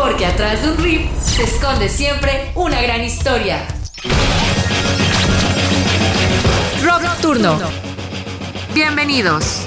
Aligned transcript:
Porque 0.00 0.24
atrás 0.24 0.62
de 0.62 0.70
un 0.70 0.78
riff 0.78 1.10
se 1.20 1.42
esconde 1.42 1.86
siempre 1.86 2.52
una 2.54 2.80
gran 2.80 3.04
historia. 3.04 3.66
Rock, 6.82 7.02
Turno. 7.20 7.58
Bienvenidos. 8.72 9.66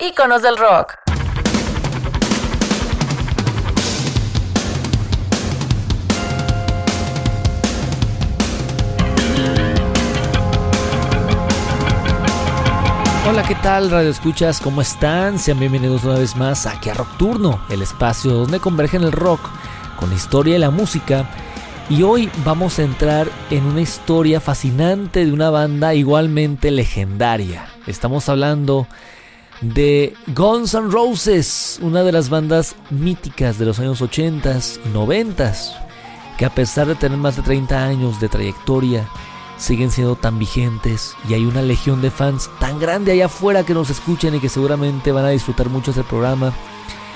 Íconos 0.00 0.42
del 0.42 0.56
rock. 0.56 1.05
Hola, 13.28 13.42
¿qué 13.42 13.56
tal 13.56 13.90
Radio 13.90 14.08
Escuchas? 14.10 14.60
¿Cómo 14.60 14.80
están? 14.80 15.40
Sean 15.40 15.58
bienvenidos 15.58 16.04
una 16.04 16.14
vez 16.14 16.36
más 16.36 16.64
aquí 16.64 16.90
a 16.90 16.94
Rock 16.94 17.16
Turno, 17.18 17.60
el 17.70 17.82
espacio 17.82 18.30
donde 18.30 18.60
convergen 18.60 19.02
el 19.02 19.10
rock 19.10 19.40
con 19.98 20.10
la 20.10 20.14
historia 20.14 20.54
y 20.54 20.60
la 20.60 20.70
música. 20.70 21.28
Y 21.90 22.04
hoy 22.04 22.30
vamos 22.44 22.78
a 22.78 22.84
entrar 22.84 23.28
en 23.50 23.64
una 23.64 23.80
historia 23.80 24.38
fascinante 24.38 25.26
de 25.26 25.32
una 25.32 25.50
banda 25.50 25.92
igualmente 25.92 26.70
legendaria. 26.70 27.66
Estamos 27.88 28.28
hablando 28.28 28.86
de 29.60 30.14
Guns 30.28 30.74
N' 30.74 30.88
Roses, 30.88 31.80
una 31.82 32.04
de 32.04 32.12
las 32.12 32.28
bandas 32.28 32.76
míticas 32.90 33.58
de 33.58 33.66
los 33.66 33.80
años 33.80 34.00
80 34.00 34.56
y 34.84 34.88
90, 34.90 35.52
que 36.38 36.46
a 36.46 36.54
pesar 36.54 36.86
de 36.86 36.94
tener 36.94 37.18
más 37.18 37.34
de 37.34 37.42
30 37.42 37.86
años 37.86 38.20
de 38.20 38.28
trayectoria, 38.28 39.08
siguen 39.56 39.90
siendo 39.90 40.16
tan 40.16 40.38
vigentes 40.38 41.16
y 41.28 41.34
hay 41.34 41.46
una 41.46 41.62
legión 41.62 42.02
de 42.02 42.10
fans 42.10 42.50
tan 42.58 42.78
grande 42.78 43.12
allá 43.12 43.26
afuera 43.26 43.64
que 43.64 43.74
nos 43.74 43.90
escuchan 43.90 44.34
y 44.34 44.40
que 44.40 44.48
seguramente 44.48 45.12
van 45.12 45.24
a 45.24 45.30
disfrutar 45.30 45.68
mucho 45.68 45.90
este 45.90 46.04
programa. 46.04 46.52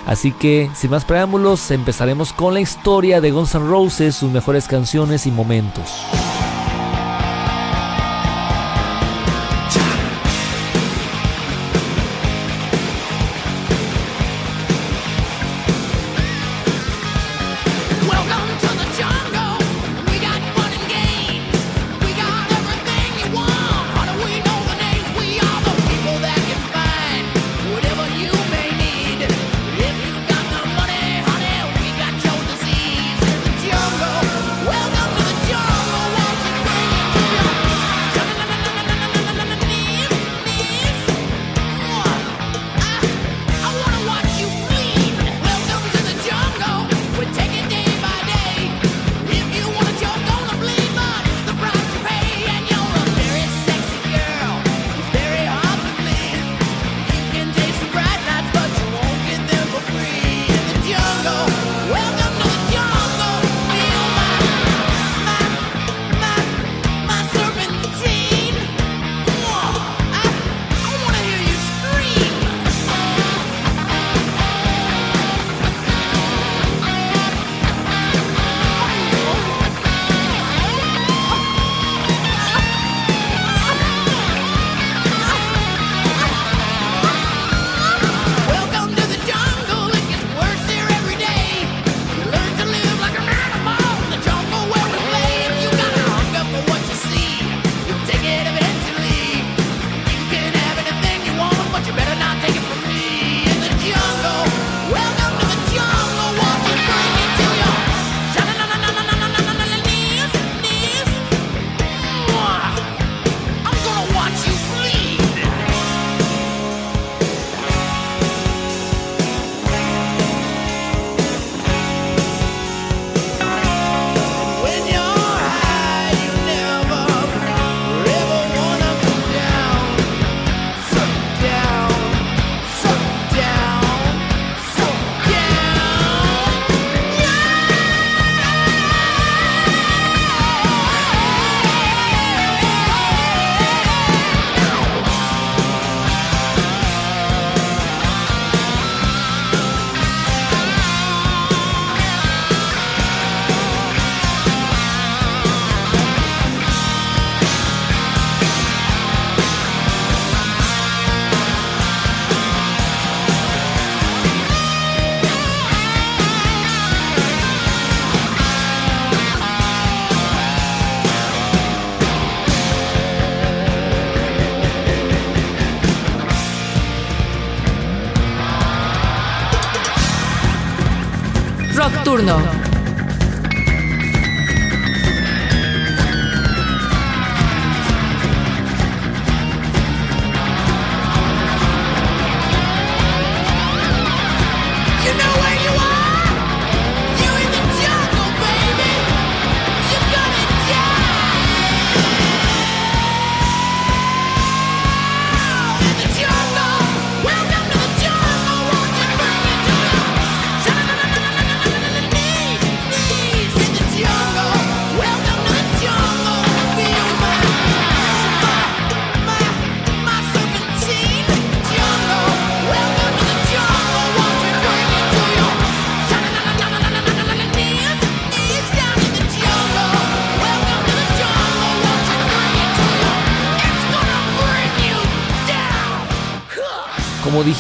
Así 0.06 0.33
que, 0.33 0.70
sin 0.74 0.90
más 0.90 1.05
preámbulos, 1.05 1.70
empezaremos 1.70 2.33
con 2.33 2.55
la 2.55 2.61
historia 2.61 3.20
de 3.20 3.30
Guns 3.30 3.55
N' 3.55 3.68
Roses, 3.68 4.17
sus 4.17 4.30
mejores 4.30 4.67
canciones 4.67 5.27
y 5.27 5.30
momentos. 5.30 6.05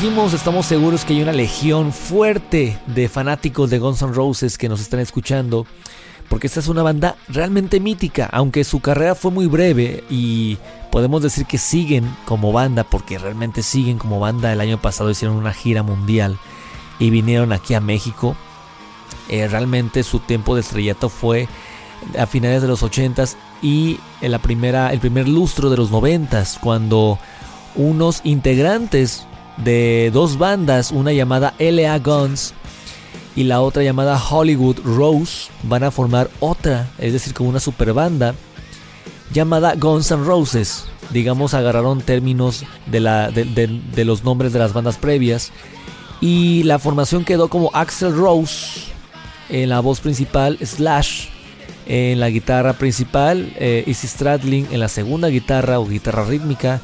Dijimos, 0.00 0.32
estamos 0.32 0.64
seguros 0.64 1.04
que 1.04 1.12
hay 1.12 1.20
una 1.20 1.32
legión 1.32 1.92
fuerte 1.92 2.78
de 2.86 3.10
fanáticos 3.10 3.68
de 3.68 3.78
Guns 3.78 4.00
N' 4.00 4.14
Roses 4.14 4.56
que 4.56 4.70
nos 4.70 4.80
están 4.80 4.98
escuchando, 4.98 5.66
porque 6.30 6.46
esta 6.46 6.60
es 6.60 6.68
una 6.68 6.82
banda 6.82 7.16
realmente 7.28 7.80
mítica, 7.80 8.26
aunque 8.32 8.64
su 8.64 8.80
carrera 8.80 9.14
fue 9.14 9.30
muy 9.30 9.44
breve 9.44 10.02
y 10.08 10.56
podemos 10.90 11.22
decir 11.22 11.44
que 11.44 11.58
siguen 11.58 12.10
como 12.24 12.50
banda, 12.50 12.82
porque 12.82 13.18
realmente 13.18 13.62
siguen 13.62 13.98
como 13.98 14.18
banda. 14.18 14.50
El 14.50 14.62
año 14.62 14.80
pasado 14.80 15.10
hicieron 15.10 15.36
una 15.36 15.52
gira 15.52 15.82
mundial 15.82 16.38
y 16.98 17.10
vinieron 17.10 17.52
aquí 17.52 17.74
a 17.74 17.82
México. 17.82 18.34
Eh, 19.28 19.48
realmente 19.48 20.02
su 20.02 20.20
tiempo 20.20 20.54
de 20.54 20.62
estrellato 20.62 21.10
fue 21.10 21.46
a 22.18 22.24
finales 22.24 22.62
de 22.62 22.68
los 22.68 22.82
80s 22.82 23.36
y 23.60 24.00
en 24.22 24.32
la 24.32 24.38
primera, 24.38 24.94
el 24.94 25.00
primer 25.00 25.28
lustro 25.28 25.68
de 25.68 25.76
los 25.76 25.90
90s, 25.90 26.58
cuando 26.58 27.18
unos 27.76 28.22
integrantes 28.24 29.26
de 29.64 30.10
dos 30.12 30.38
bandas, 30.38 30.90
una 30.90 31.12
llamada 31.12 31.54
LA 31.58 31.98
Guns 31.98 32.54
y 33.36 33.44
la 33.44 33.60
otra 33.60 33.82
llamada 33.82 34.20
Hollywood 34.22 34.80
Rose, 34.84 35.50
van 35.62 35.84
a 35.84 35.90
formar 35.90 36.30
otra, 36.40 36.90
es 36.98 37.12
decir, 37.12 37.32
como 37.34 37.48
una 37.48 37.60
super 37.60 37.92
banda 37.92 38.34
llamada 39.32 39.74
Guns 39.76 40.10
N' 40.10 40.24
Roses. 40.24 40.84
Digamos, 41.10 41.54
agarraron 41.54 42.00
términos 42.02 42.64
de, 42.86 43.00
la, 43.00 43.30
de, 43.30 44.04
los 44.04 44.24
nombres 44.24 44.52
de 44.52 44.58
las 44.58 44.72
bandas 44.72 44.96
previas. 44.96 45.52
Y 46.20 46.62
la 46.64 46.78
formación 46.78 47.24
quedó 47.24 47.48
como 47.48 47.70
Axel 47.72 48.14
Rose 48.14 48.82
en 49.48 49.68
la 49.68 49.80
voz 49.80 50.00
principal, 50.00 50.58
Slash 50.62 51.28
en 51.86 52.20
la 52.20 52.28
guitarra 52.28 52.74
principal, 52.74 53.52
eh, 53.56 53.82
Izzy 53.86 54.06
Stradling 54.06 54.68
en 54.70 54.78
la 54.78 54.88
segunda 54.88 55.28
guitarra 55.28 55.80
o 55.80 55.86
guitarra 55.86 56.24
rítmica, 56.24 56.80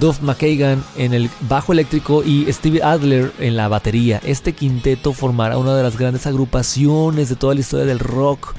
Duff 0.00 0.20
McKagan 0.22 0.84
en 0.96 1.14
el 1.14 1.30
bajo 1.40 1.72
eléctrico 1.72 2.22
y 2.22 2.50
Steve 2.52 2.82
Adler 2.82 3.32
en 3.38 3.56
la 3.56 3.68
batería. 3.68 4.20
Este 4.24 4.52
quinteto 4.52 5.12
formará 5.12 5.58
una 5.58 5.74
de 5.74 5.82
las 5.82 5.98
grandes 5.98 6.26
agrupaciones 6.26 7.28
de 7.28 7.36
toda 7.36 7.54
la 7.54 7.60
historia 7.60 7.86
del 7.86 7.98
rock 7.98 8.54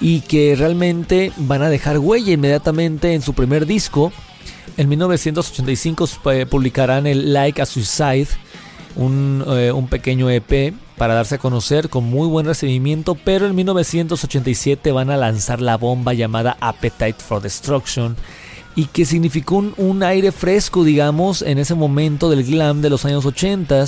y 0.00 0.20
que 0.22 0.56
realmente 0.56 1.32
van 1.36 1.62
a 1.62 1.68
dejar 1.68 1.98
huella 1.98 2.32
inmediatamente 2.32 3.14
en 3.14 3.22
su 3.22 3.34
primer 3.34 3.66
disco. 3.66 4.12
En 4.76 4.88
1985 4.88 6.08
eh, 6.32 6.46
publicarán 6.46 7.06
el 7.06 7.32
Like 7.32 7.62
a 7.62 7.66
Suicide, 7.66 8.28
un, 8.96 9.44
eh, 9.46 9.72
un 9.72 9.88
pequeño 9.88 10.30
EP 10.30 10.74
para 10.96 11.14
darse 11.14 11.36
a 11.36 11.38
conocer 11.38 11.88
con 11.88 12.04
muy 12.04 12.28
buen 12.28 12.46
recibimiento, 12.46 13.14
pero 13.14 13.46
en 13.46 13.54
1987 13.54 14.92
van 14.92 15.10
a 15.10 15.16
lanzar 15.16 15.60
la 15.60 15.76
bomba 15.76 16.12
llamada 16.14 16.56
Appetite 16.60 17.16
for 17.18 17.40
Destruction 17.40 18.16
y 18.76 18.86
que 18.86 19.04
significó 19.04 19.56
un, 19.76 20.02
aire 20.02 20.32
fresco, 20.32 20.84
digamos, 20.84 21.42
en 21.42 21.58
ese 21.58 21.74
momento 21.74 22.28
del 22.30 22.44
glam 22.44 22.80
de 22.80 22.90
los 22.90 23.04
años 23.04 23.24
80 23.24 23.84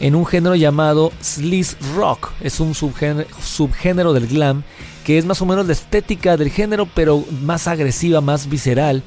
en 0.00 0.14
un 0.14 0.26
género 0.26 0.54
llamado 0.54 1.12
sleaze 1.20 1.76
rock. 1.94 2.30
Es 2.40 2.60
un 2.60 2.74
subgénero, 2.74 4.12
del 4.12 4.26
glam 4.26 4.62
que 5.04 5.18
es 5.18 5.24
más 5.24 5.40
o 5.40 5.46
menos 5.46 5.66
la 5.66 5.72
estética 5.72 6.36
del 6.36 6.50
género, 6.50 6.86
pero 6.94 7.24
más 7.42 7.66
agresiva, 7.66 8.20
más 8.20 8.48
visceral 8.48 9.02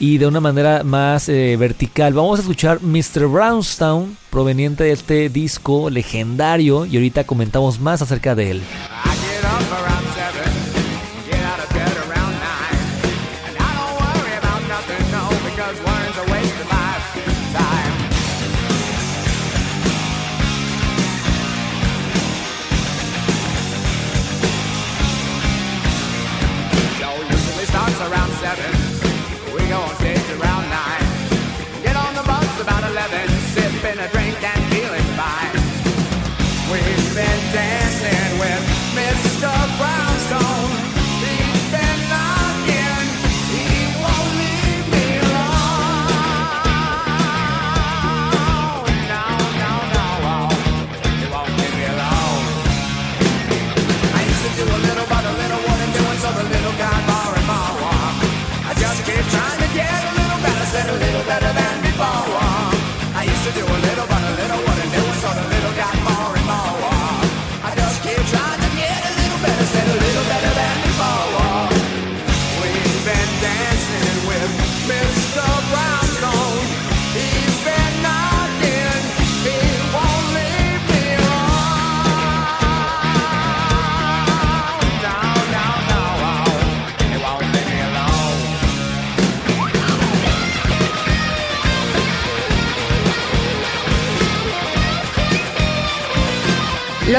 y 0.00 0.18
de 0.18 0.26
una 0.26 0.40
manera 0.40 0.82
más 0.82 1.28
eh, 1.28 1.56
vertical. 1.56 2.14
Vamos 2.14 2.38
a 2.38 2.42
escuchar 2.42 2.80
Mr. 2.82 3.26
Brownstown, 3.26 4.16
proveniente 4.30 4.84
de 4.84 4.92
este 4.92 5.28
disco 5.28 5.90
legendario, 5.90 6.86
y 6.86 6.96
ahorita 6.96 7.24
comentamos 7.24 7.78
más 7.78 8.02
acerca 8.02 8.34
de 8.34 8.52
él. 8.52 8.62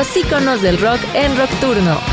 Los 0.01 0.17
íconos 0.17 0.63
del 0.63 0.79
rock 0.79 1.00
en 1.13 1.38
Rockturno. 1.38 2.11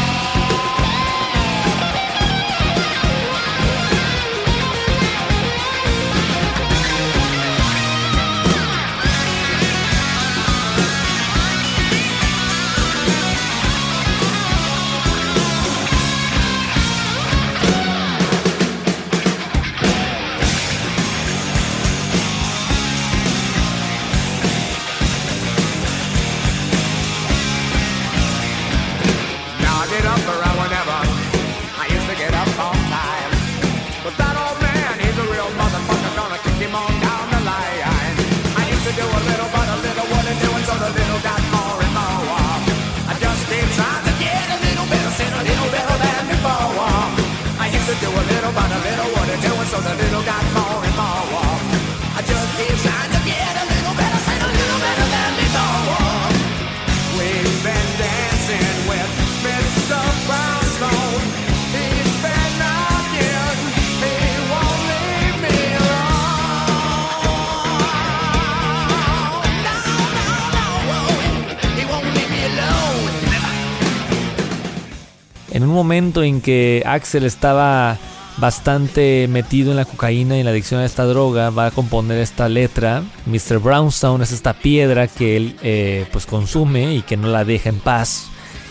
Momento 75.79 76.23
en 76.23 76.41
que 76.41 76.83
Axel 76.85 77.25
estaba 77.25 77.99
bastante 78.39 79.27
metido 79.29 79.71
en 79.71 79.77
la 79.77 79.85
cocaína 79.85 80.37
y 80.37 80.41
en 80.41 80.45
la 80.45 80.51
adicción 80.51 80.81
a 80.81 80.85
esta 80.85 81.05
droga, 81.05 81.51
va 81.51 81.67
a 81.67 81.71
componer 81.71 82.19
esta 82.19 82.49
letra. 82.49 83.05
Mr. 83.27 83.59
Brownstone 83.59 84.25
es 84.25 84.33
esta 84.33 84.55
piedra 84.55 85.07
que 85.07 85.37
él 85.37 85.57
eh, 85.63 86.07
pues 86.13 86.27
consume 86.27 86.95
y 86.95 87.03
que 87.03 87.17
no 87.17 87.29
la 87.29 87.45
deja 87.45 87.69
en 87.69 87.79
paz. 87.79 88.27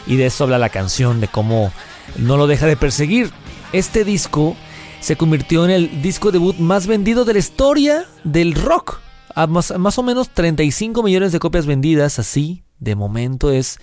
Y 0.05 0.15
de 0.15 0.25
eso 0.25 0.43
habla 0.43 0.57
la 0.57 0.69
canción, 0.69 1.21
de 1.21 1.27
cómo 1.27 1.71
no 2.17 2.37
lo 2.37 2.47
deja 2.47 2.65
de 2.65 2.77
perseguir. 2.77 3.31
Este 3.73 4.03
disco 4.03 4.55
se 4.99 5.15
convirtió 5.15 5.65
en 5.65 5.71
el 5.71 6.01
disco 6.01 6.31
debut 6.31 6.57
más 6.57 6.87
vendido 6.87 7.25
de 7.25 7.33
la 7.33 7.39
historia 7.39 8.05
del 8.23 8.53
rock. 8.53 8.99
A 9.33 9.47
más, 9.47 9.77
más 9.77 9.97
o 9.97 10.03
menos 10.03 10.29
35 10.29 11.03
millones 11.03 11.31
de 11.31 11.39
copias 11.39 11.65
vendidas, 11.65 12.19
así 12.19 12.63
de 12.79 12.95
momento 12.95 13.51
es 13.51 13.79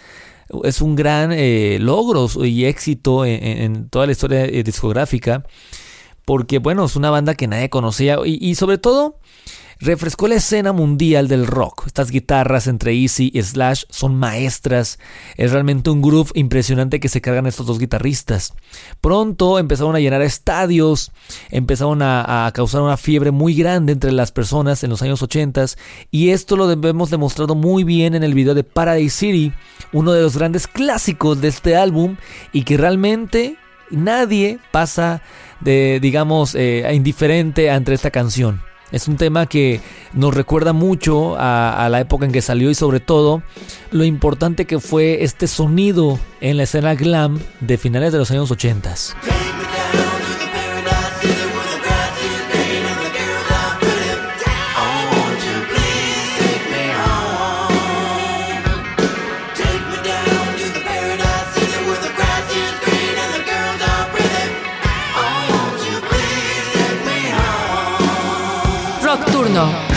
es 0.65 0.81
un 0.81 0.95
gran 0.95 1.33
eh, 1.33 1.79
logro 1.81 2.29
y 2.45 2.65
éxito 2.65 3.25
en, 3.25 3.89
toda 3.89 4.07
la 4.07 4.13
historia 4.13 4.45
eh, 4.45 4.63
discográfica. 4.63 5.45
Porque, 6.25 6.59
bueno, 6.59 6.87
es 6.87 6.97
una 6.97 7.11
banda 7.11 7.35
que 7.35 7.47
nadie 7.47 7.69
conocía 7.69 8.17
y 8.25 8.55
sobre 8.55 8.79
todo 8.79 9.19
refrescó 9.81 10.29
la 10.29 10.37
escena 10.37 10.73
mundial 10.73 11.29
del 11.29 11.47
rock. 11.47 11.87
Estas 11.87 12.11
guitarras 12.11 12.67
entre 12.67 12.93
Easy 12.93 13.31
y 13.33 13.43
Slash 13.43 13.85
son 13.89 14.17
maestras. 14.17 14.99
Es 15.37 15.53
realmente 15.53 15.91
un 15.91 16.03
groove 16.03 16.31
impresionante 16.35 17.01
que 17.01 17.09
se 17.09 17.21
cargan 17.21 17.47
estos 17.47 17.67
dos 17.67 17.79
guitarristas. 17.79 18.55
Pronto 19.01 19.59
empezaron 19.59 19.97
a 19.97 20.01
llenar 20.01 20.23
estadios, 20.23 21.13
empezaron 21.51 22.03
a, 22.03 22.51
causar 22.55 22.83
una 22.83 22.97
fiebre 22.97 23.31
muy 23.31 23.55
grande 23.55 23.93
entre 23.93 24.13
las 24.13 24.33
personas 24.33 24.85
en 24.85 24.91
los 24.91 25.03
años 25.03 25.23
80 25.23 25.55
y 26.11 26.31
esto 26.31 26.57
lo 26.57 26.71
hemos 26.71 27.11
demostrado 27.11 27.55
muy 27.55 27.85
bien 27.85 28.15
en 28.15 28.25
el 28.25 28.35
video 28.35 28.55
de 28.55 28.65
Paradise 28.65 29.17
City, 29.17 29.53
uno 29.93 30.13
de 30.13 30.23
los 30.23 30.37
grandes 30.37 30.67
clásicos 30.67 31.41
de 31.41 31.49
este 31.49 31.77
álbum 31.77 32.17
y 32.53 32.65
que 32.65 32.77
realmente 32.77 33.57
nadie 33.91 34.59
pasa 34.73 35.23
de, 35.61 35.99
digamos, 36.01 36.55
eh, 36.55 36.89
indiferente 36.93 37.71
ante 37.71 37.95
esta 37.95 38.11
canción. 38.11 38.61
Es 38.95 39.09
un 39.09 39.17
tema 39.17 39.47
que 39.47 39.81
nos 40.13 40.33
recuerda 40.33 40.73
mucho 40.73 41.35
a, 41.37 41.89
la 41.91 41.99
época 41.99 42.27
en 42.27 42.31
que 42.31 42.41
salió 42.41 42.71
y 42.71 42.77
sobre 42.77 43.01
todo 43.01 43.43
lo 43.91 44.05
importante 44.05 44.67
que 44.67 44.79
fue 44.79 45.25
este 45.25 45.49
sonido 45.49 46.21
en 46.41 46.59
la 46.59 46.63
escena 46.63 46.95
glam 46.95 47.41
de 47.59 47.77
finales 47.77 48.13
de 48.13 48.19
los 48.19 48.31
años 48.31 48.53
80. 48.53 48.95
Nocturno. 69.55 69.94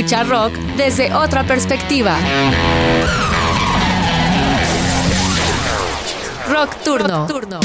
Escuchar 0.00 0.26
rock 0.28 0.54
desde 0.78 1.12
otra 1.14 1.44
perspectiva. 1.44 2.16
Rock 6.48 6.82
Turno. 6.82 7.26
Rock 7.26 7.28
turno. 7.28 7.60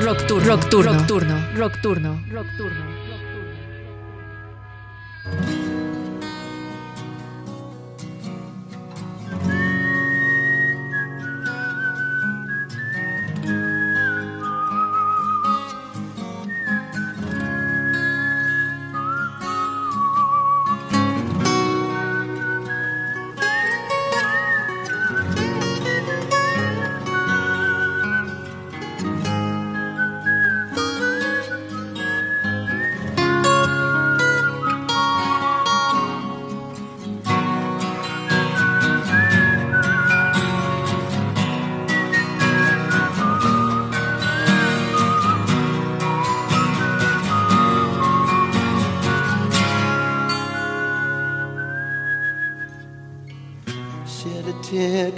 Rock 0.00 0.26
Turno. 0.26 0.46
Rock 0.48 0.68
Turno. 0.68 0.92
Rock 0.92 1.06
Turno. 1.06 1.36
Rock 1.54 1.80
Turno. 1.80 2.22
Rock 2.32 2.56
Turno. 2.56 2.89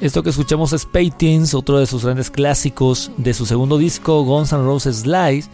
Esto 0.00 0.22
que 0.22 0.30
escuchamos 0.30 0.72
es 0.72 0.86
Paintings, 0.86 1.52
otro 1.52 1.78
de 1.78 1.84
sus 1.86 2.06
grandes 2.06 2.30
clásicos 2.30 3.10
de 3.18 3.34
su 3.34 3.44
segundo 3.44 3.76
disco, 3.76 4.24
Guns 4.24 4.50
N' 4.50 4.64
Roses 4.64 5.04
Live. 5.04 5.44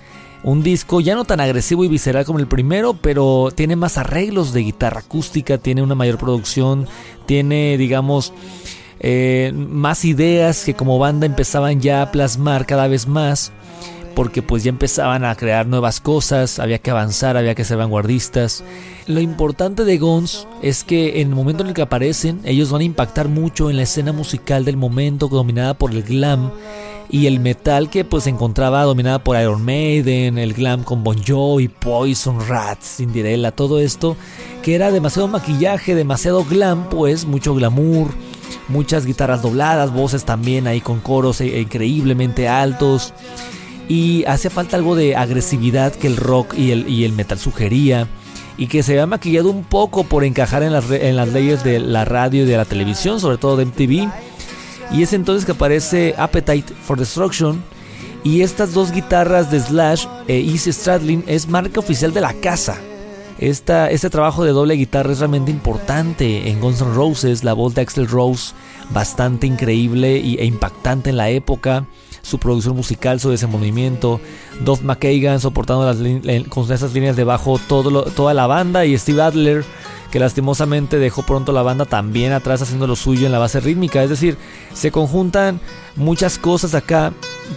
Un 0.45 0.63
disco 0.63 1.01
ya 1.01 1.17
no 1.17 1.25
tan 1.25 1.41
agresivo 1.41 1.83
y 1.83 1.89
visceral 1.89 2.25
como 2.25 2.39
el 2.39 2.47
primero, 2.47 2.95
pero 2.95 3.49
tiene 3.53 3.75
más 3.75 3.99
arreglos 3.99 4.53
de 4.53 4.61
guitarra 4.61 5.01
acústica, 5.01 5.59
tiene 5.59 5.83
una 5.83 5.97
mayor 5.97 6.17
producción, 6.17 6.87
tiene, 7.27 7.77
digamos, 7.77 8.33
eh, 9.01 9.53
más 9.53 10.05
ideas 10.05 10.65
que 10.65 10.75
como 10.75 11.01
banda 11.01 11.27
empezaban 11.27 11.81
ya 11.81 12.03
a 12.03 12.13
plasmar 12.13 12.67
cada 12.67 12.87
vez 12.87 13.09
más 13.09 13.51
porque 14.17 14.41
pues 14.41 14.65
ya 14.65 14.71
empezaban 14.71 15.27
a 15.27 15.35
crear 15.35 15.67
nuevas 15.67 16.01
cosas, 16.01 16.59
había 16.59 16.79
que 16.79 16.91
avanzar, 16.91 17.37
había 17.37 17.55
que 17.55 17.65
ser 17.65 17.77
vanguardistas. 17.77 18.65
Lo 19.07 19.21
importante 19.21 19.85
de 19.85 19.99
Guns 19.99 20.49
es 20.63 20.85
que 20.85 21.21
en 21.21 21.29
el 21.29 21.35
momento 21.35 21.63
en 21.63 21.69
el 21.69 21.75
que 21.75 21.83
aparecen, 21.83 22.41
ellos 22.45 22.71
van 22.71 22.81
a 22.81 22.85
impactar 22.85 23.29
mucho 23.29 23.69
en 23.69 23.77
la 23.77 23.83
escena 23.83 24.13
musical 24.13 24.65
del 24.65 24.79
momento 24.79 25.29
dominada 25.29 25.75
por 25.75 25.91
el 25.91 26.03
glam 26.03 26.51
y 27.11 27.27
el 27.27 27.41
metal 27.41 27.91
que 27.91 28.07
pues 28.07 28.25
se 28.25 28.31
encontraba 28.31 28.85
dominada 28.85 29.23
por 29.23 29.39
Iron 29.39 29.63
Maiden, 29.63 30.39
el 30.39 30.55
glam 30.55 30.83
con 30.83 31.05
Bon 31.05 31.23
Jovi, 31.23 31.69
Poison, 31.69 32.41
Rats, 32.49 32.97
Cinderella, 32.97 33.53
todo 33.53 33.81
esto 33.81 34.17
que 34.63 34.75
era 34.75 34.93
demasiado 34.93 35.29
maquillaje, 35.29 35.95
demasiado 35.95 36.43
glam, 36.43 36.89
pues 36.89 37.27
mucho 37.27 37.55
glamour, 37.55 38.09
muchas 38.69 39.05
guitarras 39.05 39.43
dobladas, 39.43 39.93
voces 39.93 40.25
también 40.25 40.67
ahí 40.67 40.81
con 40.81 41.01
coros 41.01 41.43
e 41.43 41.61
increíblemente 41.61 42.49
altos 42.49 43.13
y 43.89 44.25
hacía 44.25 44.51
falta 44.51 44.77
algo 44.77 44.97
de 44.97 45.17
agresividad 45.17 45.95
que 45.95 46.07
el 46.07 46.17
rock 46.17 46.55
y 46.57 46.73
el, 46.73 46.89
y 46.89 47.05
el 47.05 47.13
metal 47.13 47.39
sugería 47.39 48.09
y 48.59 48.67
que 48.69 48.83
se 48.83 48.93
había 48.93 49.07
maquillado 49.07 49.51
un 49.51 49.65
poco 49.65 50.05
por 50.05 50.25
encajar 50.25 50.63
en 50.63 50.73
las, 50.73 50.91
en 50.91 51.17
las 51.17 51.29
leyes 51.29 51.63
de 51.63 51.79
la 51.79 52.05
radio 52.05 52.45
y 52.45 52.47
de 52.47 52.57
la 52.57 52.65
televisión, 52.65 53.21
sobre 53.21 53.37
todo 53.37 53.57
de 53.57 53.67
MTV. 53.67 54.11
Y 54.93 55.03
es 55.03 55.13
entonces 55.13 55.45
que 55.45 55.53
aparece 55.53 56.15
Appetite 56.17 56.73
for 56.83 56.99
Destruction. 56.99 57.63
Y 58.25 58.41
estas 58.41 58.73
dos 58.73 58.91
guitarras 58.91 59.51
de 59.51 59.61
Slash 59.61 60.07
e 60.27 60.41
Easy 60.41 60.73
Stradlin 60.73 61.23
es 61.27 61.49
marca 61.49 61.81
oficial 61.81 62.13
de 62.13 62.21
la 62.21 62.33
casa. 62.33 62.77
Esta, 63.39 63.91
este 63.91 64.09
trabajo 64.09 64.45
de 64.45 64.53
doble 64.53 64.75
guitarra 64.75 65.13
es 65.13 65.19
realmente 65.19 65.51
importante 65.51 66.49
en 66.49 66.59
Guns 66.59 66.81
N' 66.81 66.95
Roses. 66.95 67.45
La 67.45 67.53
voz 67.53 67.75
de 67.75 67.83
Axel 67.83 68.09
Rose, 68.09 68.55
bastante 68.91 69.47
increíble 69.47 70.17
e 70.17 70.45
impactante 70.45 71.11
en 71.11 71.19
la 71.19 71.29
época 71.29 71.87
su 72.27 72.39
producción 72.39 72.75
musical, 72.75 73.21
su 73.21 73.31
desenvolvimiento, 73.31 74.21
Dov 74.65 74.83
McKagan 74.83 75.39
soportando 75.39 75.85
las 75.87 75.99
con 76.49 76.71
esas 76.73 76.93
líneas 76.93 77.15
de 77.15 77.23
bajo 77.23 77.59
todo 77.69 78.03
toda 78.03 78.35
la 78.35 78.49
banda 78.49 78.85
y 78.85 78.99
Steve 78.99 79.23
Adler 79.23 79.65
que 80.11 80.19
lastimosamente 80.19 80.99
dejó 80.99 81.23
pronto 81.23 81.53
la 81.53 81.63
banda 81.63 81.85
también 81.85 82.33
atrás 82.33 82.63
haciendo 82.63 82.87
lo 82.87 82.97
suyo 82.97 83.27
en 83.27 83.33
la 83.33 83.39
base 83.39 83.61
rítmica. 83.61 84.03
Es 84.03 84.11
decir, 84.11 84.37
se 84.73 84.91
conjuntan 84.91 85.61
muchas 85.95 86.39
cosas 86.39 86.75
acá 86.75 87.13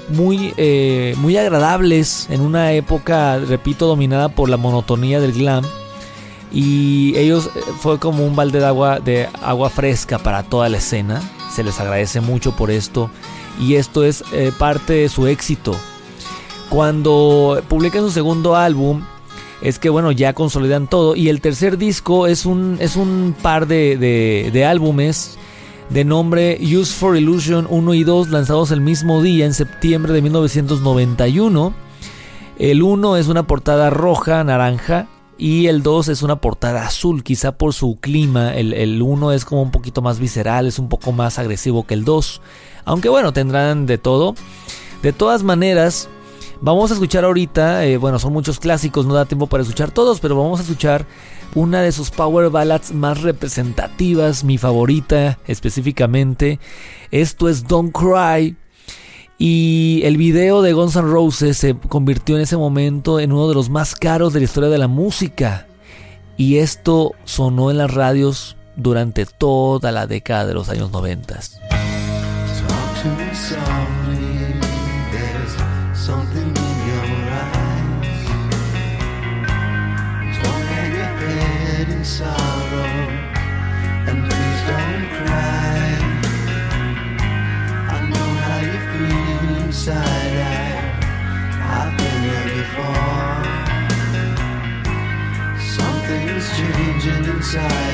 muy, 0.10 0.54
eh, 0.58 1.16
muy 1.18 1.38
agradables 1.38 2.28
en 2.30 2.42
una 2.42 2.74
época, 2.74 3.40
repito, 3.40 3.88
dominada 3.88 4.30
por 4.30 4.50
la 4.50 4.58
monotonía 4.58 5.20
del 5.20 5.34
glam. 5.34 5.64
Y 6.52 7.16
ellos 7.18 7.50
eh, 7.56 7.60
fue 7.80 8.00
como 8.00 8.26
un 8.26 8.36
balde 8.36 8.60
de 8.60 8.66
agua, 8.66 9.00
de 9.00 9.30
agua 9.42 9.70
fresca 9.70 10.18
para 10.18 10.44
toda 10.44 10.70
la 10.70 10.78
escena. 10.78 11.22
Se 11.54 11.64
les 11.64 11.80
agradece 11.80 12.22
mucho 12.22 12.56
por 12.56 12.72
esto 12.72 13.10
y 13.60 13.76
esto 13.76 14.04
es 14.04 14.24
eh, 14.34 14.52
parte 14.58 14.94
de 14.94 15.10
su 15.10 15.28
éxito. 15.28 15.76
Cuando 16.70 17.62
publican 17.68 18.04
su 18.04 18.12
segundo 18.12 18.56
álbum, 18.56 19.02
es 19.62 19.80
que 19.80 19.90
bueno, 19.90 20.12
ya 20.12 20.34
consolidan 20.34 20.88
todo. 20.88 21.16
Y 21.16 21.30
el 21.30 21.42
tercer 21.42 21.78
disco 21.78 22.28
es 22.28 22.46
un, 22.46 22.78
es 22.80 22.96
un 22.96 23.36
par 23.42 23.68
de, 23.68 23.98
de, 24.52 24.66
álbumes 24.66 25.38
de 25.90 26.06
nombre 26.06 26.60
Use 26.62 26.94
for 26.94 27.18
Illusion 27.18 27.68
1 27.70 27.94
y 27.96 28.04
2 28.04 28.30
lanzados 28.30 28.72
el 28.72 28.82
mismo 28.82 29.22
día 29.22 29.46
en 29.46 29.54
septiembre 29.54 30.14
de 30.14 30.22
1991. 30.22 31.74
El 32.58 32.84
1 32.84 33.18
es 33.18 33.28
una 33.28 33.44
portada 33.44 33.90
roja, 33.90 34.44
naranja, 34.44 35.08
y 35.40 35.68
el 35.68 35.82
2 35.82 36.10
es 36.10 36.22
una 36.22 36.42
portada 36.42 36.86
azul, 36.86 37.24
quizá 37.24 37.54
por 37.54 37.74
su 37.74 37.98
clima. 38.02 38.54
El 38.54 39.02
1 39.02 39.32
es 39.32 39.46
como 39.46 39.62
un 39.62 39.72
poquito 39.72 40.02
más 40.02 40.20
visceral, 40.20 40.68
es 40.68 40.80
un 40.80 40.90
poco 40.90 41.14
más 41.14 41.40
agresivo 41.40 41.88
que 41.88 41.94
el 41.94 42.04
2. 42.04 42.42
Aunque 42.84 43.08
bueno, 43.08 43.32
tendrán 43.32 43.86
de 43.86 43.98
todo. 43.98 44.36
De 45.02 45.14
todas 45.14 45.44
maneras, 45.44 46.10
vamos 46.60 46.92
a 46.92 46.96
escuchar 46.96 47.24
ahorita, 47.24 47.86
eh, 47.86 47.96
bueno, 47.96 48.20
son 48.20 48.34
muchos 48.34 48.60
clásicos, 48.60 49.06
no 49.06 49.14
da 49.14 49.24
tiempo 49.24 49.48
para 49.48 49.64
escuchar 49.64 49.92
todos, 49.92 50.20
pero 50.20 50.36
vamos 50.36 50.60
a 50.60 50.64
escuchar 50.64 51.06
una 51.56 51.82
de 51.82 51.94
sus 51.94 52.12
power 52.12 52.50
ballads 52.50 52.94
más 52.94 53.22
representativas, 53.22 54.44
mi 54.44 54.58
favorita 54.58 55.40
específicamente. 55.48 56.60
Esto 57.12 57.48
es 57.48 57.66
Don't 57.66 57.96
Cry. 57.96 58.58
Y 59.42 60.02
el 60.04 60.18
video 60.18 60.62
de 60.62 60.74
Guns 60.74 60.98
N' 60.98 61.10
Roses 61.10 61.58
se 61.58 61.74
convirtió 61.74 62.36
en 62.36 62.42
ese 62.42 62.58
momento 62.58 63.22
en 63.22 63.32
uno 63.32 63.48
de 63.48 63.56
los 63.56 63.70
más 63.70 63.96
caros 63.96 64.34
de 64.34 64.42
la 64.42 64.44
historia 64.44 64.70
de 64.70 64.78
la 64.78 64.90
música. 64.90 65.66
Y 66.36 66.58
esto 66.58 67.14
sonó 67.24 67.72
en 67.72 67.78
las 67.78 67.94
radios 67.94 68.58
durante 68.76 69.26
toda 69.26 69.94
la 69.94 70.08
década 70.08 70.46
de 70.46 70.54
los 70.54 70.68
años 70.68 70.92
90. 70.92 71.40
Inside 97.52 97.89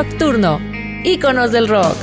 Rock 0.00 0.16
Turno, 0.16 0.58
íconos 1.04 1.52
del 1.52 1.68
rock. 1.68 1.94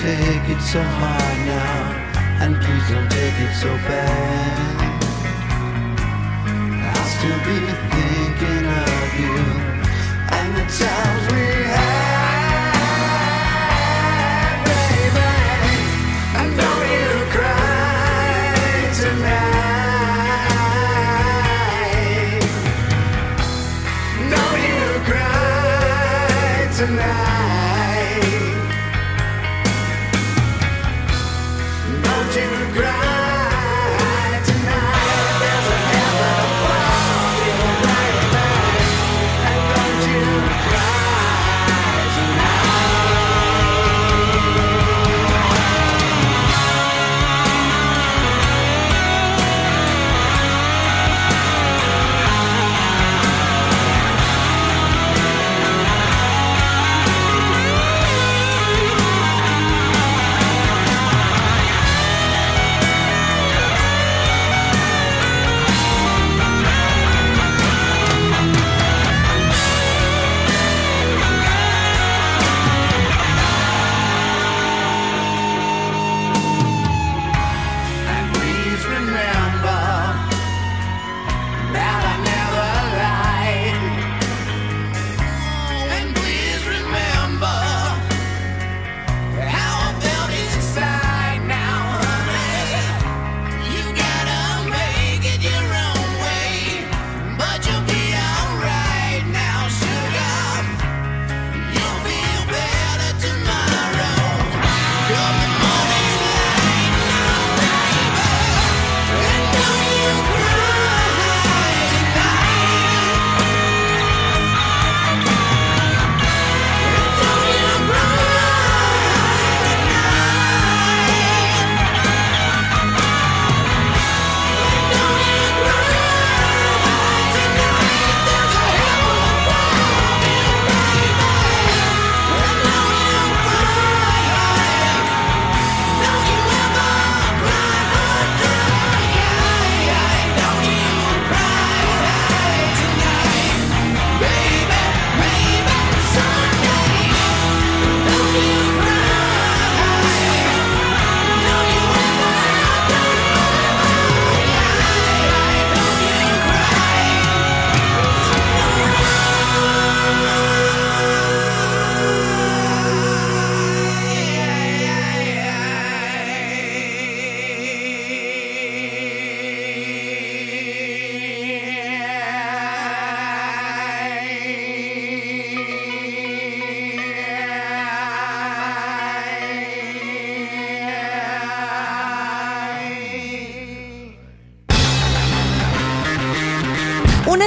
take 0.00 0.48
it 0.48 0.62
so 0.62 0.80
hard 0.82 1.38
now, 1.44 1.92
and 2.40 2.56
please 2.56 2.88
don't 2.88 3.10
take 3.10 3.38
it 3.46 3.54
so 3.54 3.68
bad. 3.84 4.80
I'll 6.88 7.04
still 7.04 7.40
be 7.44 7.58
thinking 7.90 8.64
of 8.64 8.89
times 10.78 11.32
we 11.32 11.49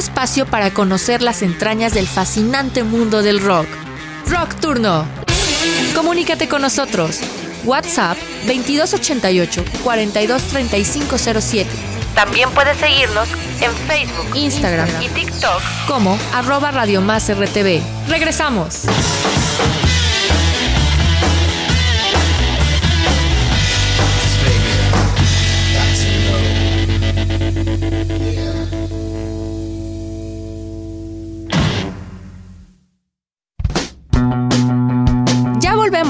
espacio 0.03 0.45
para 0.45 0.73
conocer 0.73 1.21
las 1.21 1.41
entrañas 1.41 1.93
del 1.93 2.07
fascinante 2.07 2.83
mundo 2.83 3.23
del 3.23 3.39
rock. 3.39 3.67
Rock 4.27 4.55
Turno. 4.55 5.05
Comunícate 5.95 6.49
con 6.49 6.61
nosotros. 6.61 7.21
WhatsApp 7.63 8.17
2288 8.45 9.63
423507. 9.83 11.69
También 12.13 12.49
puedes 12.51 12.77
seguirnos 12.77 13.29
en 13.61 13.71
Facebook, 13.87 14.35
Instagram 14.35 14.89
y 15.01 15.07
TikTok 15.07 15.61
como 15.87 16.19
arroba 16.33 16.71
Radio 16.71 16.99
Más 17.01 17.31
RTV. 17.33 17.81
Regresamos. 18.09 18.81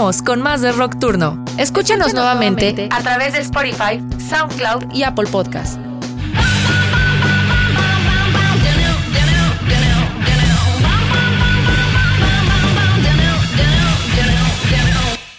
Con 0.04 0.42
más 0.42 0.60
de 0.60 0.74
Rock 0.74 1.00
Turno. 1.00 1.42
Escúchanos 1.58 2.14
nuevamente 2.14 2.90
a 2.92 3.02
través 3.02 3.32
de 3.32 3.40
Spotify, 3.40 4.04
SoundCloud 4.20 4.92
y 4.94 5.04
Apple 5.04 5.30
Podcast. 5.32 5.80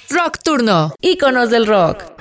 Rock 0.08 0.38
Turno, 0.42 0.94
íconos 1.02 1.50
del 1.50 1.66
rock. 1.66 2.13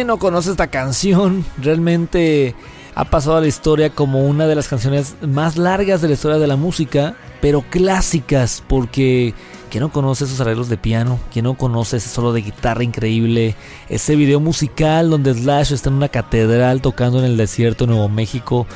¿Quién 0.00 0.06
no 0.06 0.18
conoce 0.18 0.50
esta 0.50 0.68
canción? 0.68 1.44
Realmente 1.58 2.54
ha 2.94 3.04
pasado 3.04 3.36
a 3.36 3.42
la 3.42 3.48
historia 3.48 3.90
como 3.90 4.24
una 4.24 4.46
de 4.46 4.54
las 4.54 4.66
canciones 4.66 5.14
más 5.20 5.58
largas 5.58 6.00
de 6.00 6.08
la 6.08 6.14
historia 6.14 6.38
de 6.38 6.46
la 6.46 6.56
música, 6.56 7.16
pero 7.42 7.60
clásicas, 7.60 8.64
porque 8.66 9.34
¿quién 9.68 9.82
no 9.82 9.92
conoce 9.92 10.24
esos 10.24 10.40
arreglos 10.40 10.70
de 10.70 10.78
piano? 10.78 11.20
¿Quién 11.30 11.44
no 11.44 11.52
conoce 11.52 11.98
ese 11.98 12.08
solo 12.08 12.32
de 12.32 12.40
guitarra 12.40 12.82
increíble? 12.82 13.56
Ese 13.90 14.16
video 14.16 14.40
musical 14.40 15.10
donde 15.10 15.34
Slash 15.34 15.74
está 15.74 15.90
en 15.90 15.96
una 15.96 16.08
catedral 16.08 16.80
tocando 16.80 17.18
en 17.18 17.26
el 17.26 17.36
desierto 17.36 17.84
de 17.84 17.92
Nuevo 17.92 18.08
México. 18.08 18.66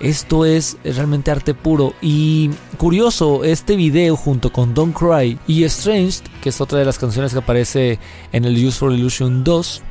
Esto 0.00 0.44
es 0.44 0.76
realmente 0.82 1.30
arte 1.30 1.54
puro 1.54 1.94
y 2.02 2.50
curioso, 2.78 3.44
este 3.44 3.76
video 3.76 4.16
junto 4.16 4.50
con 4.50 4.74
Don't 4.74 4.98
Cry 4.98 5.38
y 5.46 5.62
Strange, 5.62 6.24
que 6.42 6.48
es 6.48 6.60
otra 6.60 6.80
de 6.80 6.84
las 6.84 6.98
canciones 6.98 7.32
que 7.32 7.38
aparece 7.38 8.00
en 8.32 8.44
el 8.44 8.56
Use 8.56 8.76
for 8.76 8.92
Illusion 8.92 9.44
2, 9.44 9.82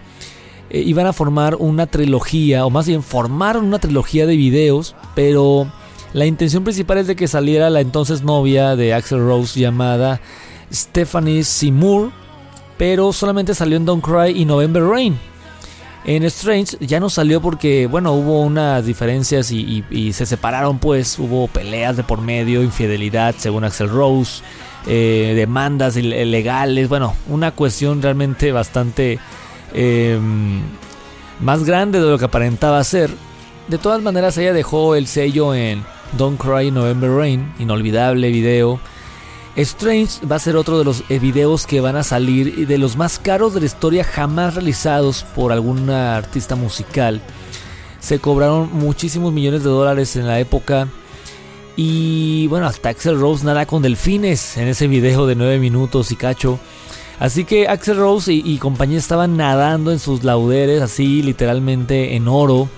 eh, 0.74 0.82
iban 0.82 1.06
a 1.06 1.14
formar 1.14 1.56
una 1.56 1.86
trilogía, 1.86 2.66
o 2.66 2.72
más 2.72 2.88
bien 2.88 3.04
formaron 3.04 3.64
una 3.64 3.78
trilogía 3.80 4.26
de 4.26 4.36
videos, 4.36 4.96
pero 5.14 5.72
la 6.14 6.26
intención 6.26 6.64
principal 6.64 6.98
es 6.98 7.08
de 7.08 7.16
que 7.16 7.28
saliera 7.28 7.70
la 7.70 7.80
entonces 7.80 8.24
novia 8.24 8.76
de 8.76 8.94
Axel 8.94 9.20
Rose 9.20 9.60
llamada 9.60 10.20
Stephanie 10.74 11.44
Seymour, 11.44 12.12
pero 12.78 13.14
solamente 13.14 13.54
salió 13.54 13.78
en 13.78 13.86
Don't 13.86 14.04
Cry 14.04 14.32
y 14.36 14.46
November 14.46 14.84
Rain. 14.84 15.18
En 16.06 16.24
Strange 16.24 16.76
ya 16.82 17.00
no 17.00 17.10
salió 17.10 17.40
porque, 17.40 17.88
bueno, 17.88 18.12
hubo 18.14 18.42
unas 18.42 18.86
diferencias 18.86 19.52
y, 19.52 19.84
se 20.12 20.26
separaron, 20.26 20.80
pues 20.80 21.18
hubo 21.18 21.48
peleas 21.48 21.96
de 21.96 22.04
por 22.04 22.20
medio, 22.20 22.62
infidelidad 22.62 23.36
según 23.38 23.64
Axel 23.64 23.90
Rose, 23.90 24.42
eh, 24.86 25.34
demandas 25.36 25.96
legales, 25.96 26.90
bueno, 26.90 27.14
una 27.30 27.52
cuestión 27.52 28.02
realmente 28.02 28.52
bastante 28.52 29.20
Em, 29.74 30.62
más 31.40 31.64
grande 31.64 32.00
de 32.00 32.10
lo 32.10 32.18
que 32.18 32.26
aparentaba 32.26 32.84
ser. 32.84 33.10
De 33.68 33.78
todas 33.78 34.02
maneras, 34.02 34.38
ella 34.38 34.54
dejó 34.54 34.96
el 34.96 35.08
sello 35.08 35.56
en 35.56 35.84
Don't 36.18 36.40
Cry 36.40 36.72
November 36.72 37.10
Rain, 37.10 37.54
inolvidable 37.60 38.30
video. 38.30 38.80
Strange 39.56 40.26
va 40.26 40.38
a 40.38 40.40
ser 40.40 40.56
otro 40.56 40.80
de 40.80 40.86
los 40.86 41.08
videos 41.08 41.68
que 41.68 41.80
van 41.80 41.96
a 41.96 42.04
salir 42.04 42.56
y 42.58 42.66
de 42.66 42.80
los 42.80 42.98
más 42.98 43.20
caros 43.20 43.54
de 43.54 43.60
la 43.60 43.68
historia 43.68 44.04
jamás 44.04 44.56
realizados 44.56 45.24
por 45.36 45.52
algún 45.52 45.90
artista 45.90 46.56
musical. 46.56 47.22
Se 48.00 48.20
cobraron 48.20 48.70
muchísimos 48.74 49.32
millones 49.32 49.64
de 49.64 49.70
dólares 49.70 50.16
en 50.16 50.28
la 50.28 50.40
época. 50.40 50.88
Y 51.76 52.48
bueno, 52.48 52.68
hasta 52.68 52.90
Axel 52.90 53.20
Rose 53.20 53.46
nada 53.46 53.66
con 53.66 53.82
delfines 53.82 54.58
en 54.58 54.68
ese 54.68 54.88
video 54.88 55.26
de 55.26 55.36
9 55.36 55.60
minutos 55.60 56.12
y 56.12 56.16
cacho. 56.16 56.60
Así 57.19 57.45
que 57.45 57.67
Axel 57.67 57.97
Rose 57.97 58.34
y, 58.34 58.58
compañía 58.58 58.97
estaban 58.97 59.38
nadando 59.38 59.91
en 59.91 59.99
sus 59.99 60.23
lauderes, 60.23 60.82
así 60.82 61.21
literalmente 61.21 62.15
en 62.15 62.28
oro. 62.28 62.69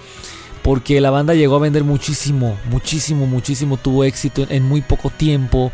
Porque 0.63 0.99
la 0.99 1.11
banda 1.11 1.35
llegó 1.35 1.57
a 1.57 1.59
vender 1.59 1.83
muchísimo, 1.83 2.57
muchísimo, 2.71 3.27
muchísimo. 3.27 3.77
Tuvo 3.77 4.03
éxito 4.03 4.47
en, 4.49 4.63
muy 4.63 4.81
poco 4.81 5.11
tiempo. 5.11 5.71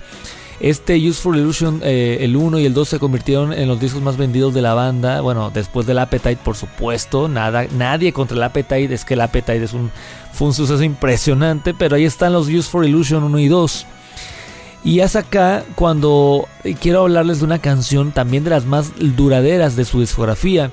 Este 0.60 0.98
Useful 0.98 1.38
Illusion, 1.38 1.80
eh, 1.82 2.18
el 2.22 2.36
1 2.36 2.60
y 2.60 2.66
el 2.66 2.74
2 2.74 2.90
se 2.90 3.00
convirtieron 3.00 3.54
en 3.54 3.70
los 3.70 3.80
discos 3.80 4.02
más 4.02 4.18
vendidos 4.18 4.54
de 4.54 4.62
la 4.62 4.74
banda. 4.74 5.22
Bueno, 5.22 5.50
después 5.50 5.88
del 5.88 5.98
Appetite, 5.98 6.38
por 6.44 6.58
supuesto. 6.58 7.30
Nada, 7.30 7.66
nadie 7.72 8.12
contra 8.12 8.36
el 8.36 8.44
Appetite. 8.44 8.94
Es 8.94 9.06
que 9.06 9.14
el 9.14 9.22
Appetite 9.22 9.64
es 9.64 9.74
un, 9.74 9.92
fue 10.34 10.50
un 10.50 10.54
suceso 10.54 10.84
impresionante. 10.84 11.74
Pero 11.74 11.96
ahí 11.96 12.04
están 12.04 12.34
los 12.34 12.50
Useful 12.50 12.86
Illusion 12.86 13.24
1 13.24 13.40
y 13.40 13.48
2. 13.48 13.86
Y 14.84 15.02
es 15.02 15.16
acá 15.16 15.64
cuando 15.76 16.48
quiero 16.80 17.02
hablarles 17.02 17.40
de 17.40 17.46
una 17.46 17.60
canción 17.60 18.12
también 18.12 18.44
de 18.44 18.50
las 18.50 18.66
más 18.66 18.94
duraderas 18.98 19.76
de 19.76 19.86
su 19.86 20.00
discografía, 20.00 20.72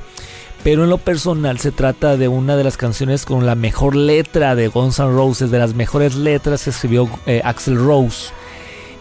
pero 0.65 0.85
en 0.85 0.91
lo 0.91 0.99
personal 0.99 1.59
se 1.59 1.73
trata 1.73 2.17
de 2.17 2.29
una 2.29 2.57
de 2.57 2.65
las 2.65 2.77
canciones 2.77 3.27
con 3.27 3.45
la 3.45 3.55
mejor 3.55 3.95
letra 3.95 4.55
de 4.55 4.69
Guns 4.69 4.99
N' 4.99 5.11
Roses, 5.11 5.51
de 5.51 5.59
las 5.59 5.75
mejores 5.75 6.15
letras 6.15 6.65
que 6.65 6.71
escribió 6.71 7.09
eh, 7.27 7.43
Axel 7.45 7.77
Rose. 7.77 8.31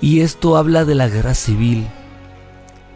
Y 0.01 0.21
esto 0.21 0.57
habla 0.57 0.85
de 0.85 0.95
la 0.95 1.07
guerra 1.07 1.33
civil. 1.33 1.87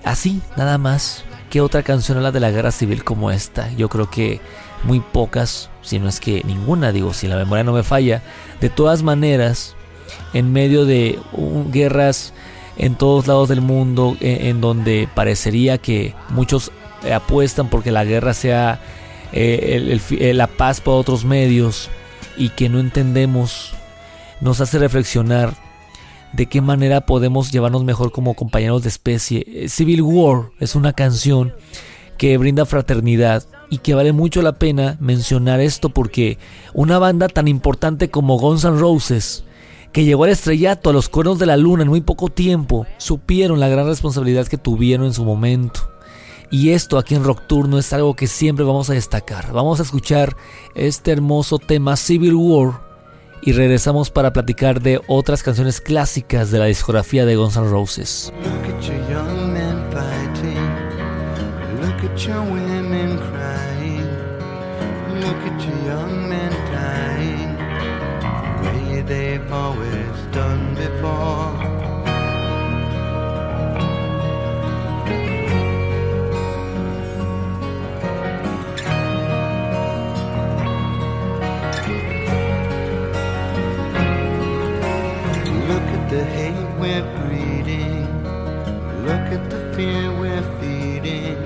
Así, 0.03 0.41
nada 0.57 0.77
más. 0.77 1.23
¿Qué 1.49 1.59
otra 1.59 1.83
canción 1.83 2.17
habla 2.17 2.31
de 2.31 2.39
la 2.39 2.51
guerra 2.51 2.71
civil 2.71 3.03
como 3.03 3.31
esta? 3.31 3.71
Yo 3.73 3.89
creo 3.89 4.09
que 4.09 4.39
muy 4.83 4.99
pocas, 4.99 5.69
si 5.81 5.99
no 5.99 6.07
es 6.07 6.19
que 6.19 6.43
ninguna, 6.45 6.91
digo, 6.91 7.13
si 7.13 7.27
la 7.27 7.35
memoria 7.35 7.63
no 7.63 7.73
me 7.73 7.83
falla. 7.83 8.21
De 8.61 8.69
todas 8.69 9.03
maneras, 9.03 9.75
en 10.33 10.51
medio 10.53 10.85
de 10.85 11.19
guerras 11.71 12.33
en 12.77 12.95
todos 12.95 13.27
lados 13.27 13.49
del 13.49 13.61
mundo, 13.61 14.17
e, 14.19 14.49
en 14.49 14.61
donde 14.61 15.07
parecería 15.13 15.77
que 15.77 16.15
muchos 16.29 16.71
eh, 17.03 17.13
apuestan 17.13 17.69
porque 17.69 17.91
la 17.91 18.05
guerra 18.05 18.33
sea 18.33 18.79
eh, 19.33 19.99
eh, 20.11 20.33
la 20.33 20.47
paz 20.47 20.81
por 20.81 20.99
otros 20.99 21.25
medios 21.25 21.89
y 22.37 22.49
que 22.49 22.69
no 22.69 22.79
entendemos, 22.79 23.73
nos 24.39 24.61
hace 24.61 24.79
reflexionar 24.79 25.53
de 26.33 26.45
qué 26.45 26.61
manera 26.61 27.01
podemos 27.05 27.51
llevarnos 27.51 27.83
mejor 27.83 28.11
como 28.11 28.35
compañeros 28.35 28.83
de 28.83 28.89
especie. 28.89 29.67
Civil 29.67 30.01
War 30.01 30.49
es 30.59 30.75
una 30.75 30.93
canción 30.93 31.53
que 32.17 32.37
brinda 32.37 32.65
fraternidad 32.65 33.45
y 33.69 33.79
que 33.79 33.95
vale 33.95 34.13
mucho 34.13 34.41
la 34.41 34.53
pena 34.53 34.97
mencionar 34.99 35.59
esto 35.59 35.89
porque 35.89 36.37
una 36.73 36.99
banda 36.99 37.27
tan 37.27 37.47
importante 37.47 38.09
como 38.09 38.37
Guns 38.37 38.63
N' 38.63 38.77
Roses, 38.77 39.43
que 39.91 40.03
llegó 40.03 40.23
al 40.23 40.29
estrellato 40.29 40.89
a 40.89 40.93
los 40.93 41.09
cuernos 41.09 41.39
de 41.39 41.45
la 41.45 41.57
luna 41.57 41.83
en 41.83 41.89
muy 41.89 42.01
poco 42.01 42.29
tiempo, 42.29 42.85
supieron 42.97 43.59
la 43.59 43.69
gran 43.69 43.85
responsabilidad 43.87 44.47
que 44.47 44.57
tuvieron 44.57 45.05
en 45.05 45.13
su 45.13 45.25
momento. 45.25 45.91
Y 46.49 46.71
esto 46.71 46.97
aquí 46.97 47.15
en 47.15 47.23
Rockturno 47.23 47.77
es 47.77 47.93
algo 47.93 48.13
que 48.15 48.27
siempre 48.27 48.65
vamos 48.65 48.89
a 48.89 48.93
destacar. 48.93 49.53
Vamos 49.53 49.79
a 49.79 49.83
escuchar 49.83 50.35
este 50.75 51.11
hermoso 51.11 51.59
tema 51.59 51.95
Civil 51.95 52.35
War 52.35 52.81
y 53.41 53.53
regresamos 53.53 54.11
para 54.11 54.33
platicar 54.33 54.81
de 54.81 55.01
otras 55.07 55.43
canciones 55.43 55.79
clásicas 55.79 56.51
de 56.51 56.59
la 56.59 56.65
discografía 56.65 57.25
de 57.25 57.37
Guns 57.37 57.55
N' 57.55 57.69
Roses. 57.69 58.33
Way 68.61 69.01
they've 69.01 69.51
always 69.51 70.17
done 70.31 70.75
before. 70.75 71.51
Look 85.69 85.87
at 85.97 86.09
the 86.09 86.23
hate 86.25 86.71
we're 86.79 87.07
breeding. 87.19 88.07
Look 89.05 89.27
at 89.37 89.49
the 89.49 89.73
fear 89.75 90.11
we're 90.19 90.47
feeding. 90.59 91.37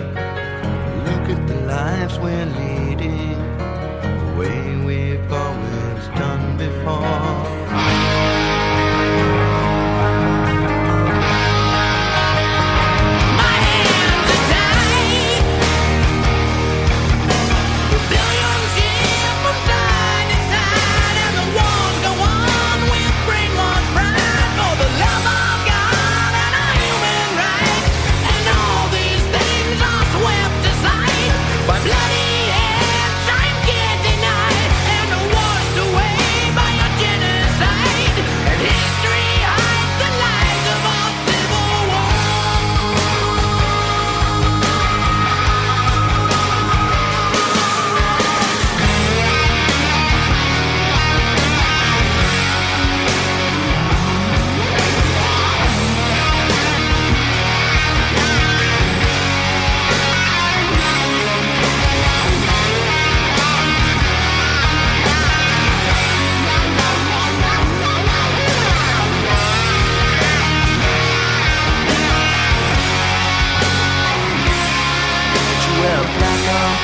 Look 1.08 1.30
at 1.36 1.48
the 1.48 1.60
lives 1.66 2.18
we're 2.20 2.46
leading. 2.46 3.45
home. 6.86 7.15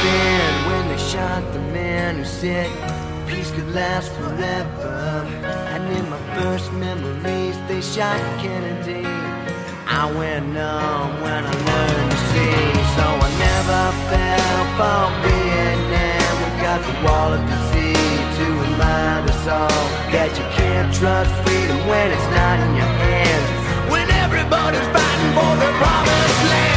when 0.04 0.88
they 0.89 0.97
shot 0.97 1.41
the 1.54 1.60
man 1.74 2.18
who 2.18 2.26
said 2.26 2.70
peace 3.28 3.52
could 3.52 3.74
last 3.74 4.12
forever. 4.14 5.26
And 5.74 5.84
in 5.97 6.10
my 6.10 6.22
first 6.41 6.72
memories, 6.74 7.58
they 7.68 7.82
shot 7.82 8.20
Kennedy. 8.41 9.06
I 9.88 10.12
went 10.18 10.47
numb 10.47 11.22
when 11.22 11.43
I 11.45 11.56
learned 11.70 12.12
to 12.12 12.20
see, 12.32 12.72
so 12.95 13.06
I 13.06 13.30
never 13.47 13.82
fell 14.10 14.62
for 14.78 15.04
Vietnam. 15.22 16.34
We 16.41 16.49
got 16.62 16.80
the 16.82 16.95
wall 17.06 17.34
of 17.34 17.41
disease 17.54 18.30
to 18.39 18.45
remind 18.66 19.30
us 19.30 19.47
all 19.47 19.86
that 20.16 20.32
you 20.38 20.45
can't 20.58 20.93
trust 20.93 21.32
freedom 21.45 21.78
when 21.88 22.12
it's 22.12 22.30
not 22.34 22.58
in 22.60 22.72
your 22.76 22.93
hands. 23.06 23.47
When 23.91 24.10
everybody's 24.24 24.88
fighting 24.95 25.32
for 25.38 25.52
their 25.62 25.74
promised 25.78 26.49
land. 26.49 26.70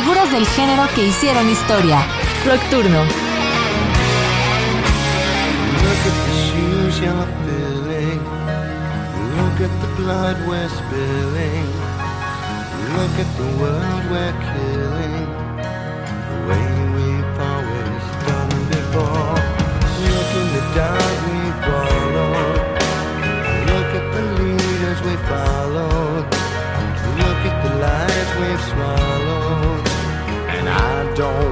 Figuras 0.00 0.30
del 0.30 0.46
género 0.46 0.86
que 0.94 1.06
hicieron 1.06 1.48
historia. 1.50 1.98
Nocturno. 2.46 3.02
Look 12.94 13.18
at 13.18 13.36
the 13.36 13.44
world. 13.60 14.67
Don't 31.18 31.47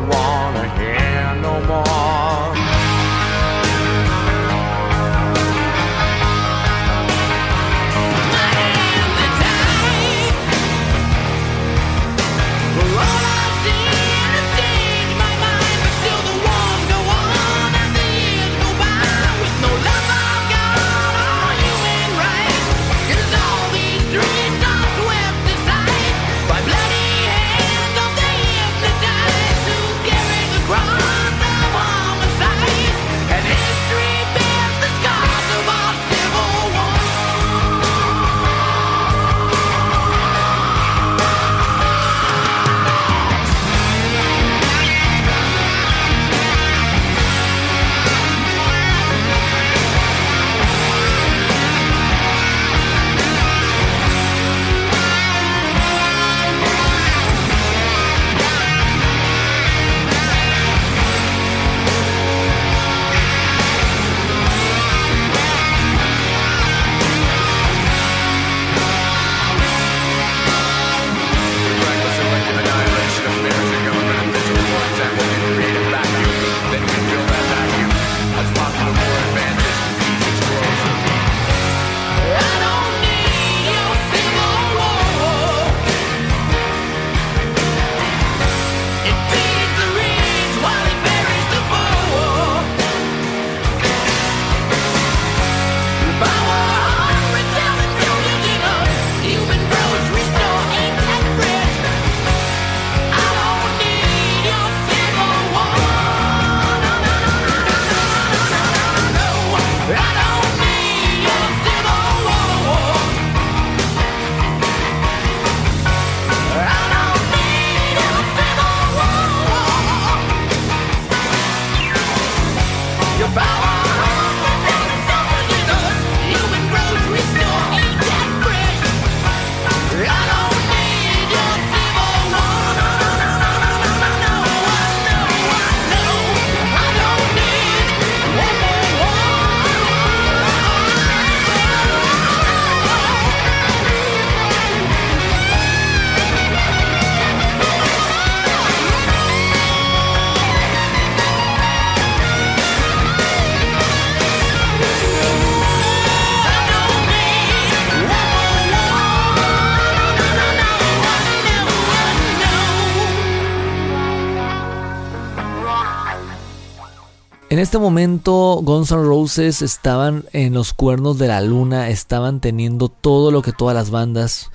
este 167.66 167.78
momento 167.78 168.60
Guns 168.62 168.92
N' 168.92 169.02
Roses 169.02 169.60
estaban 169.60 170.24
en 170.32 170.54
los 170.54 170.72
cuernos 170.72 171.18
de 171.18 171.26
la 171.26 171.40
luna, 171.40 171.88
estaban 171.88 172.38
teniendo 172.38 172.88
todo 172.88 173.32
lo 173.32 173.42
que 173.42 173.50
todas 173.50 173.74
las 173.74 173.90
bandas 173.90 174.52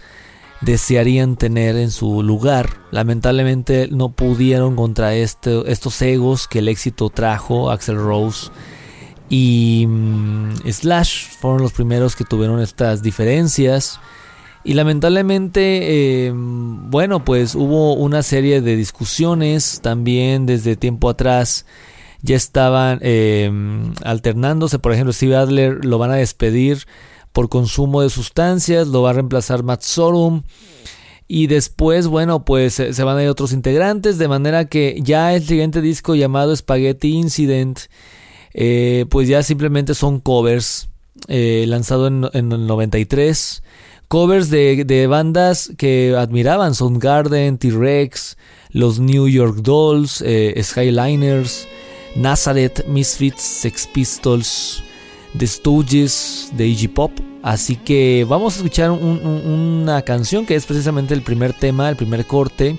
desearían 0.62 1.36
tener 1.36 1.76
en 1.76 1.92
su 1.92 2.24
lugar. 2.24 2.70
Lamentablemente 2.90 3.90
no 3.92 4.14
pudieron 4.14 4.78
contra 4.78 5.14
este, 5.14 5.70
estos 5.70 6.02
egos 6.02 6.48
que 6.48 6.60
el 6.60 6.70
éxito 6.70 7.10
trajo, 7.10 7.70
Axel 7.70 7.98
Rose 7.98 8.50
y 9.30 9.88
mm, 9.90 10.72
Slash 10.72 11.32
fueron 11.38 11.64
los 11.64 11.74
primeros 11.74 12.16
que 12.16 12.24
tuvieron 12.24 12.62
estas 12.62 13.04
diferencias. 13.04 14.00
Y 14.64 14.74
lamentablemente, 14.74 16.28
em, 16.28 16.90
bueno, 16.90 17.26
pues 17.26 17.56
hubo 17.56 17.94
una 17.94 18.24
serie 18.24 18.62
de 18.62 18.78
discusiones 18.78 19.82
también 19.82 20.46
desde 20.46 20.78
tiempo 20.78 21.10
atrás 21.10 21.66
ya 22.22 22.36
estaban 22.36 23.00
em, 23.02 23.94
alternándose. 24.04 24.80
Por 24.80 24.94
ejemplo, 24.94 25.14
Steve 25.14 25.36
Adler 25.36 25.86
lo 25.86 25.98
van 25.98 26.12
a 26.12 26.16
despedir 26.16 26.86
por 27.32 27.50
consumo 27.50 28.02
de 28.02 28.10
sustancias, 28.10 28.88
lo 28.88 29.02
va 29.02 29.12
a 29.12 29.14
reemplazar 29.14 29.64
Matt 29.64 29.82
Sorum. 29.82 30.44
Y 31.28 31.48
después, 31.48 32.08
bueno, 32.08 32.44
pues 32.44 32.74
se 32.74 33.04
van 33.04 33.18
a 33.18 33.24
ir 33.24 33.30
otros 33.30 33.54
integrantes, 33.54 34.18
de 34.18 34.28
manera 34.28 34.66
que 34.66 35.00
ya 35.02 35.34
el 35.34 35.44
siguiente 35.44 35.80
disco 35.80 36.14
llamado 36.14 36.54
Spaghetti 36.54 37.14
Incident, 37.14 37.80
eh, 38.54 39.06
pues 39.10 39.30
ya 39.30 39.42
simplemente 39.42 39.94
son 39.94 40.20
covers, 40.20 40.90
eh, 41.30 41.64
lanzado 41.70 42.08
en, 42.08 42.52
el 42.52 42.68
93. 42.68 43.64
Covers 44.10 44.50
de, 44.50 45.08
bandas 45.10 45.72
que 45.78 46.14
admiraban, 46.18 46.76
Soundgarden, 46.76 47.58
T-Rex, 47.58 48.36
los 48.72 49.00
New 49.00 49.30
York 49.30 49.60
Dolls, 49.62 50.22
eh, 50.26 50.60
Skyliners, 50.62 51.66
Nazareth, 52.16 52.86
Misfits, 52.88 53.42
Sex 53.42 53.88
Pistols, 53.88 54.84
The 55.38 55.48
Stooges, 55.48 56.52
de 56.56 56.68
Iggy 56.68 56.88
Pop. 56.88 57.12
Así 57.44 57.76
que 57.76 58.26
vamos 58.28 58.54
a 58.54 58.58
escuchar 58.58 58.92
una 58.92 60.02
canción 60.04 60.46
que 60.46 60.56
es 60.56 60.66
precisamente 60.66 61.14
el 61.14 61.24
primer 61.24 61.54
tema, 61.54 61.90
el 61.90 61.96
primer 61.96 62.26
corte, 62.28 62.78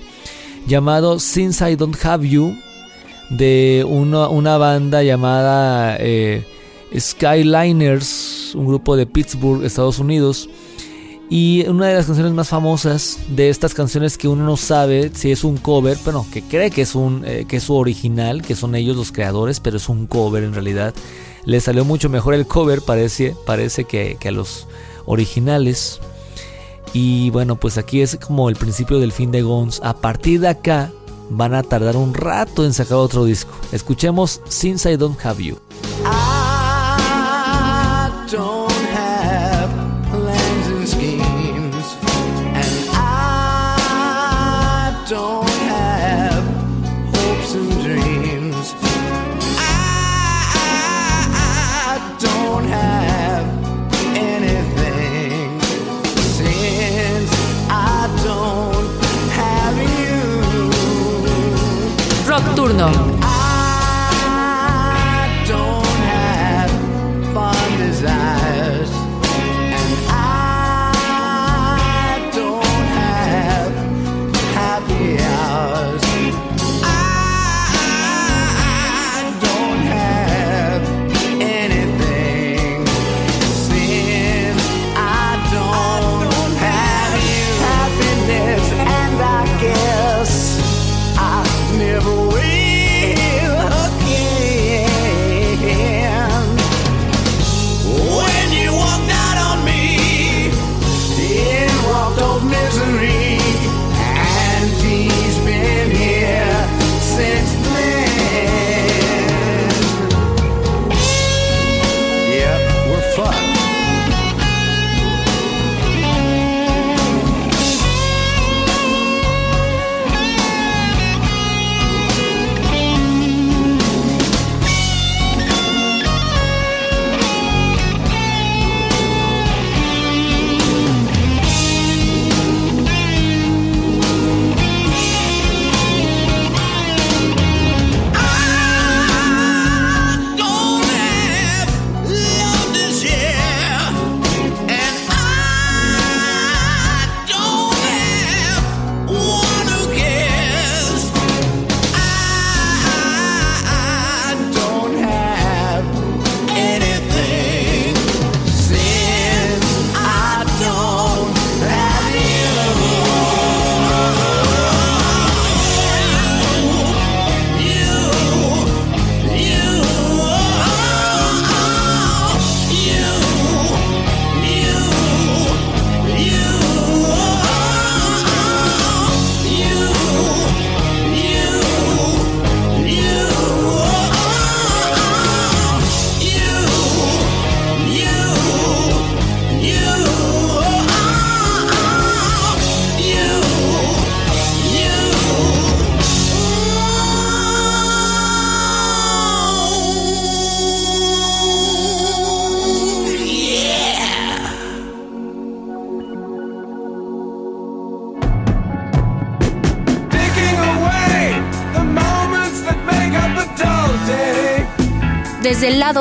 llamado 0.67 1.19
Since 1.19 1.71
I 1.71 1.75
Don't 1.75 1.97
Have 2.05 2.27
You, 2.27 2.55
de 3.29 3.85
una, 3.87 4.57
banda 4.57 5.03
llamada 5.03 5.97
eh, 5.99 6.45
Skyliners, 6.97 8.53
un 8.55 8.67
grupo 8.67 8.95
de 8.95 9.05
Pittsburgh, 9.05 9.65
Estados 9.65 9.99
Unidos. 9.99 10.49
Y 11.29 11.65
una 11.67 11.87
de 11.87 11.95
las 11.95 12.05
canciones 12.05 12.33
más 12.33 12.49
famosas 12.49 13.19
de 13.29 13.49
estas 13.49 13.73
canciones 13.73 14.17
que 14.17 14.27
uno 14.27 14.45
no 14.45 14.57
sabe 14.57 15.11
si 15.13 15.31
es 15.31 15.43
un 15.43 15.57
cover, 15.57 15.97
bueno, 16.03 16.27
que 16.31 16.43
cree 16.43 16.69
que 16.69 16.83
es 16.83 16.95
un 16.95 17.23
eh, 17.25 17.45
que 17.47 17.57
es 17.57 17.63
su 17.63 17.75
original, 17.75 18.41
que 18.41 18.55
son 18.55 18.75
ellos 18.75 18.95
los 18.95 19.11
creadores, 19.11 19.59
pero 19.59 19.77
es 19.77 19.89
un 19.89 20.05
cover 20.05 20.43
en 20.43 20.53
realidad. 20.53 20.93
Le 21.45 21.59
salió 21.59 21.85
mucho 21.85 22.09
mejor 22.09 22.33
el 22.35 22.45
cover, 22.45 22.81
parece, 22.81 23.35
parece 23.45 23.85
que, 23.85 24.17
que 24.19 24.27
a 24.29 24.31
los 24.31 24.67
originales. 25.05 25.99
Y 26.93 27.31
bueno, 27.31 27.59
pues 27.59 27.77
aquí 27.77 28.01
es 28.01 28.17
como 28.17 28.49
el 28.49 28.55
principio 28.55 28.99
del 28.99 29.11
fin 29.11 29.31
de 29.31 29.41
Guns. 29.41 29.81
A 29.83 29.95
partir 29.95 30.39
de 30.39 30.49
acá 30.49 30.91
van 31.29 31.53
a 31.55 31.63
tardar 31.63 31.97
un 31.97 32.13
rato 32.13 32.65
en 32.65 32.73
sacar 32.73 32.97
otro 32.97 33.25
disco. 33.25 33.53
Escuchemos 33.71 34.41
Since 34.47 34.91
I 34.91 34.97
Don't 34.97 35.19
Have 35.25 35.43
You. 35.43 35.57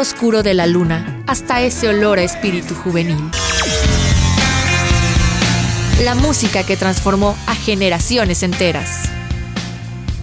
oscuro 0.01 0.43
de 0.43 0.55
la 0.55 0.67
luna 0.67 1.23
hasta 1.27 1.61
ese 1.63 1.89
olor 1.89 2.19
a 2.19 2.23
espíritu 2.23 2.75
juvenil. 2.75 3.31
La 6.05 6.15
música 6.15 6.65
que 6.65 6.77
transformó 6.77 7.37
a 7.47 7.55
generaciones 7.55 8.43
enteras. 8.43 9.11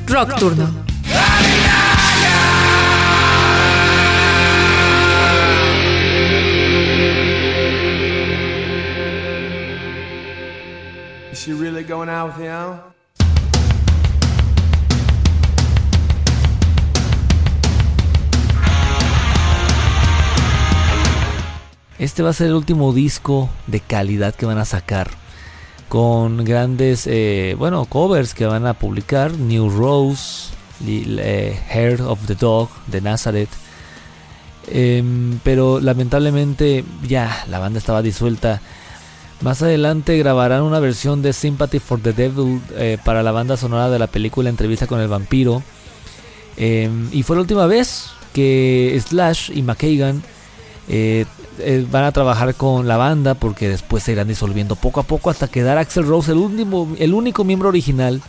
Rock, 0.07 0.37
Turno. 0.37 0.89
going 11.89 12.07
out 12.07 12.37
with? 12.37 12.98
Este 21.99 22.23
va 22.23 22.29
a 22.29 22.33
ser 22.33 22.47
el 22.47 22.53
último 22.53 22.93
disco 22.93 23.49
de 23.67 23.81
calidad 23.81 24.33
que 24.33 24.45
van 24.45 24.57
a 24.57 24.63
sacar. 24.63 25.09
Con 25.89 26.45
grandes, 26.45 27.05
eh, 27.07 27.55
bueno, 27.57 27.83
covers 27.85 28.33
que 28.33 28.45
van 28.45 28.65
a 28.65 28.73
publicar. 28.73 29.33
New 29.33 29.69
Rose, 29.69 30.51
eh, 30.87 31.59
Hair 31.69 32.01
of 32.03 32.25
the 32.25 32.35
Dog 32.35 32.69
de 32.87 33.01
Nazareth. 33.01 33.49
Em, 34.67 35.39
pero 35.43 35.81
lamentablemente 35.81 36.85
ya 37.05 37.43
la 37.49 37.59
banda 37.59 37.79
estaba 37.79 38.01
disuelta. 38.01 38.61
Más 39.41 39.61
adelante 39.61 40.17
grabarán 40.17 40.61
una 40.61 40.79
versión 40.79 41.21
de 41.21 41.33
Sympathy 41.33 41.79
for 41.79 41.99
the 41.99 42.13
Devil 42.13 42.61
eh, 42.75 42.97
para 43.03 43.23
la 43.23 43.31
banda 43.31 43.57
sonora 43.57 43.89
de 43.89 43.99
la 43.99 44.07
película 44.07 44.49
Entrevista 44.49 44.87
con 44.87 45.01
el 45.01 45.09
Vampiro. 45.09 45.63
Em, 46.55 47.09
y 47.11 47.23
fue 47.23 47.35
la 47.35 47.41
última 47.41 47.65
vez 47.65 48.05
que 48.33 48.97
Slash 49.05 49.51
y 49.53 49.63
McKagan 49.63 50.23
eh, 50.89 51.25
van 51.91 52.03
a 52.03 52.11
trabajar 52.11 52.55
con 52.55 52.87
la 52.87 52.97
banda 52.97 53.35
porque 53.35 53.69
después 53.69 54.03
se 54.03 54.11
irán 54.11 54.27
disolviendo 54.27 54.75
poco 54.75 54.99
a 54.99 55.03
poco 55.03 55.29
hasta 55.29 55.47
quedar 55.47 55.77
Axel 55.77 56.07
Rose 56.07 56.31
el, 56.31 56.39
último, 56.39 56.95
el 56.97 57.13
único 57.13 57.43
miembro 57.43 57.69
original. 57.69 58.21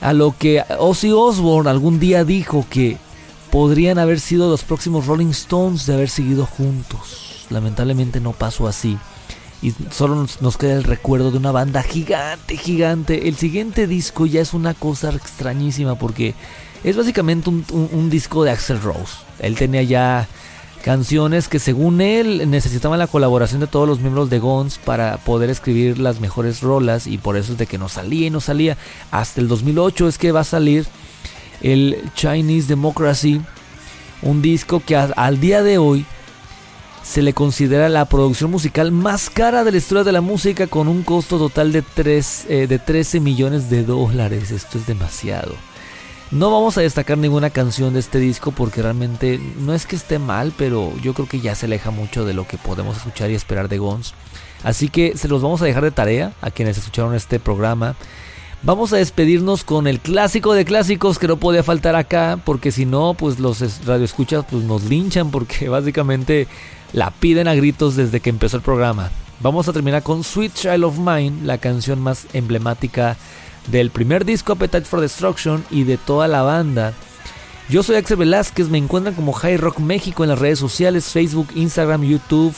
A 0.00 0.12
lo 0.12 0.34
que 0.36 0.64
Ozzy 0.78 1.12
Osbourne 1.12 1.70
algún 1.70 2.00
día 2.00 2.24
dijo 2.24 2.64
que 2.68 2.96
podrían 3.50 3.98
haber 3.98 4.18
sido 4.18 4.48
los 4.48 4.64
próximos 4.64 5.06
Rolling 5.06 5.30
Stones 5.30 5.86
de 5.86 5.94
haber 5.94 6.08
seguido 6.08 6.46
juntos. 6.46 7.46
Lamentablemente 7.50 8.20
no 8.20 8.32
pasó 8.32 8.66
así. 8.66 8.98
Y 9.62 9.74
solo 9.90 10.26
nos, 10.40 10.56
queda 10.56 10.72
el 10.72 10.84
recuerdo 10.84 11.30
de 11.30 11.36
una 11.36 11.52
banda 11.52 11.82
gigante, 11.82 12.56
gigante. 12.56 13.28
El 13.28 13.36
siguiente 13.36 13.86
disco 13.86 14.24
ya 14.24 14.40
es 14.40 14.54
una 14.54 14.72
cosa 14.72 15.10
extrañísima 15.10 15.96
porque 15.96 16.34
es 16.82 16.96
básicamente 16.96 17.50
un 17.50 18.08
disco 18.08 18.42
de 18.42 18.52
Axel 18.52 18.80
Rose. 18.80 19.18
Él 19.38 19.56
tenía 19.56 19.82
ya 19.82 20.26
Canciones 20.84 21.48
que 21.48 21.58
según 21.58 22.00
él 22.00 22.50
necesitaban 22.50 22.98
la 22.98 23.06
colaboración 23.06 23.60
de 23.60 23.66
todos 23.66 23.86
los 23.86 24.00
miembros 24.00 24.30
de 24.30 24.38
Guns 24.38 24.78
para 24.78 25.18
poder 25.18 25.50
escribir 25.50 25.98
las 25.98 26.20
mejores 26.20 26.62
rolas 26.62 27.06
y 27.06 27.18
por 27.18 27.36
eso 27.36 27.52
es 27.52 27.58
de 27.58 27.66
que 27.66 27.76
no 27.76 27.90
salía 27.90 28.28
y 28.28 28.30
no 28.30 28.40
salía. 28.40 28.78
Hasta 29.10 29.42
el 29.42 29.48
2008 29.48 30.08
es 30.08 30.16
que 30.16 30.32
va 30.32 30.40
a 30.40 30.44
salir 30.44 30.86
el 31.60 32.02
Chinese 32.14 32.68
Democracy, 32.68 33.42
un 34.22 34.40
disco 34.40 34.80
que 34.80 34.96
al 34.96 35.40
día 35.40 35.62
de 35.62 35.76
hoy 35.76 36.06
se 37.02 37.20
le 37.20 37.34
considera 37.34 37.88
la 37.88 38.06
producción 38.06 38.50
musical 38.50 38.92
más 38.92 39.28
cara 39.28 39.64
de 39.64 39.72
la 39.72 39.78
historia 39.78 40.04
de 40.04 40.12
la 40.12 40.20
música 40.20 40.66
con 40.66 40.88
un 40.88 41.02
costo 41.02 41.38
total 41.38 41.72
de, 41.72 41.82
3, 41.82 42.46
eh, 42.48 42.66
de 42.66 42.78
13 42.78 43.20
millones 43.20 43.68
de 43.68 43.84
dólares. 43.84 44.50
Esto 44.50 44.78
es 44.78 44.86
demasiado. 44.86 45.54
No 46.30 46.52
vamos 46.52 46.78
a 46.78 46.82
destacar 46.82 47.18
ninguna 47.18 47.50
canción 47.50 47.92
de 47.92 47.98
este 47.98 48.20
disco 48.20 48.52
porque 48.52 48.82
realmente 48.82 49.40
no 49.58 49.74
es 49.74 49.84
que 49.84 49.96
esté 49.96 50.20
mal, 50.20 50.52
pero 50.56 50.92
yo 51.02 51.12
creo 51.12 51.26
que 51.26 51.40
ya 51.40 51.56
se 51.56 51.66
aleja 51.66 51.90
mucho 51.90 52.24
de 52.24 52.34
lo 52.34 52.46
que 52.46 52.56
podemos 52.56 52.98
escuchar 52.98 53.30
y 53.30 53.34
esperar 53.34 53.68
de 53.68 53.78
Gons. 53.78 54.14
Así 54.62 54.88
que 54.88 55.16
se 55.16 55.26
los 55.26 55.42
vamos 55.42 55.60
a 55.60 55.64
dejar 55.64 55.82
de 55.82 55.90
tarea 55.90 56.32
a 56.40 56.52
quienes 56.52 56.78
escucharon 56.78 57.16
este 57.16 57.40
programa. 57.40 57.96
Vamos 58.62 58.92
a 58.92 58.98
despedirnos 58.98 59.64
con 59.64 59.88
el 59.88 59.98
clásico 59.98 60.52
de 60.54 60.64
clásicos 60.64 61.18
que 61.18 61.26
no 61.26 61.38
podía 61.38 61.64
faltar 61.64 61.96
acá, 61.96 62.38
porque 62.44 62.70
si 62.70 62.86
no, 62.86 63.14
pues 63.14 63.40
los 63.40 63.84
radioescuchas 63.84 64.44
pues 64.48 64.62
nos 64.62 64.84
linchan 64.84 65.32
porque 65.32 65.68
básicamente 65.68 66.46
la 66.92 67.10
piden 67.10 67.48
a 67.48 67.56
gritos 67.56 67.96
desde 67.96 68.20
que 68.20 68.30
empezó 68.30 68.56
el 68.56 68.62
programa. 68.62 69.10
Vamos 69.40 69.66
a 69.66 69.72
terminar 69.72 70.04
con 70.04 70.22
Sweet 70.22 70.54
Child 70.54 70.84
of 70.84 70.98
Mine, 70.98 71.44
la 71.44 71.58
canción 71.58 72.00
más 72.00 72.26
emblemática 72.34 73.16
del 73.70 73.90
primer 73.90 74.24
disco 74.24 74.52
Appetite 74.52 74.84
for 74.84 75.00
Destruction 75.00 75.64
y 75.70 75.84
de 75.84 75.96
toda 75.96 76.28
la 76.28 76.42
banda. 76.42 76.92
Yo 77.68 77.82
soy 77.82 77.96
Axel 77.96 78.16
Velázquez, 78.16 78.68
me 78.68 78.78
encuentran 78.78 79.14
como 79.14 79.32
High 79.32 79.56
Rock 79.56 79.78
México 79.78 80.24
en 80.24 80.30
las 80.30 80.38
redes 80.38 80.58
sociales, 80.58 81.04
Facebook, 81.04 81.48
Instagram, 81.54 82.02
YouTube, 82.02 82.54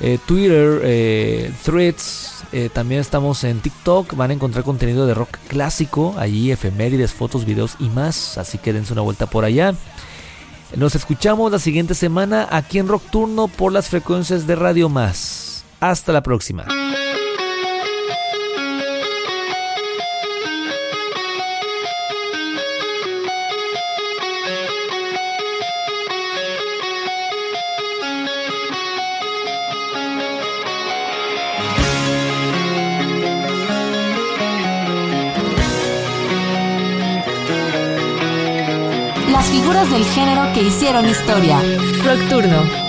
eh, 0.00 0.18
Twitter, 0.26 0.80
eh, 0.82 1.52
Threads, 1.62 2.44
eh, 2.52 2.68
también 2.72 3.00
estamos 3.00 3.44
en 3.44 3.60
TikTok, 3.60 4.14
van 4.16 4.30
a 4.30 4.34
encontrar 4.34 4.64
contenido 4.64 5.06
de 5.06 5.14
rock 5.14 5.36
clásico, 5.48 6.14
allí 6.18 6.50
efemérides, 6.50 7.12
fotos, 7.12 7.44
videos 7.44 7.76
y 7.78 7.88
más, 7.88 8.38
así 8.38 8.58
que 8.58 8.72
dense 8.72 8.92
una 8.92 9.02
vuelta 9.02 9.26
por 9.26 9.44
allá. 9.44 9.74
Nos 10.74 10.96
escuchamos 10.96 11.52
la 11.52 11.60
siguiente 11.60 11.94
semana 11.94 12.48
aquí 12.50 12.78
en 12.78 12.88
Rock 12.88 13.04
Turno 13.10 13.46
por 13.46 13.72
las 13.72 13.88
frecuencias 13.88 14.46
de 14.46 14.56
Radio 14.56 14.88
Más. 14.88 15.64
Hasta 15.78 16.12
la 16.12 16.22
próxima. 16.22 16.66
Que 40.56 40.62
hicieron 40.62 41.06
historia. 41.06 41.60
Turno. 42.30 42.85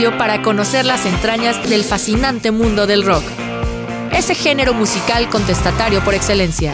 Espacio 0.00 0.16
para 0.16 0.40
conocer 0.42 0.86
las 0.86 1.04
entrañas 1.04 1.68
del 1.68 1.84
fascinante 1.84 2.50
mundo 2.50 2.86
del 2.86 3.04
rock, 3.04 3.22
ese 4.12 4.34
género 4.34 4.72
musical 4.72 5.28
contestatario 5.28 6.02
por 6.02 6.14
excelencia. 6.14 6.72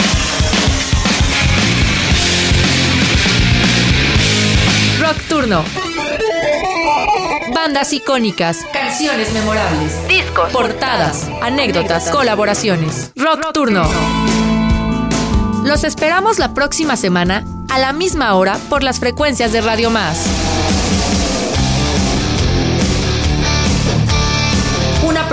Rock 5.01 5.20
Turno. 5.29 5.64
Bandas 7.55 7.93
icónicas, 7.93 8.59
canciones 8.72 9.33
memorables, 9.33 10.07
discos, 10.09 10.53
portadas, 10.53 11.29
anécdotas, 11.43 12.11
colaboraciones. 12.11 13.12
Rock 13.16 13.53
Turno. 13.53 13.89
Los 15.64 15.83
esperamos 15.83 16.39
la 16.39 16.55
próxima 16.55 16.97
semana 16.97 17.45
a 17.70 17.79
la 17.79 17.93
misma 17.93 18.35
hora 18.35 18.57
por 18.68 18.85
las 18.85 19.01
frecuencias 19.01 19.53
de 19.53 19.62
Radio 19.62 19.91
Más. 19.91 20.27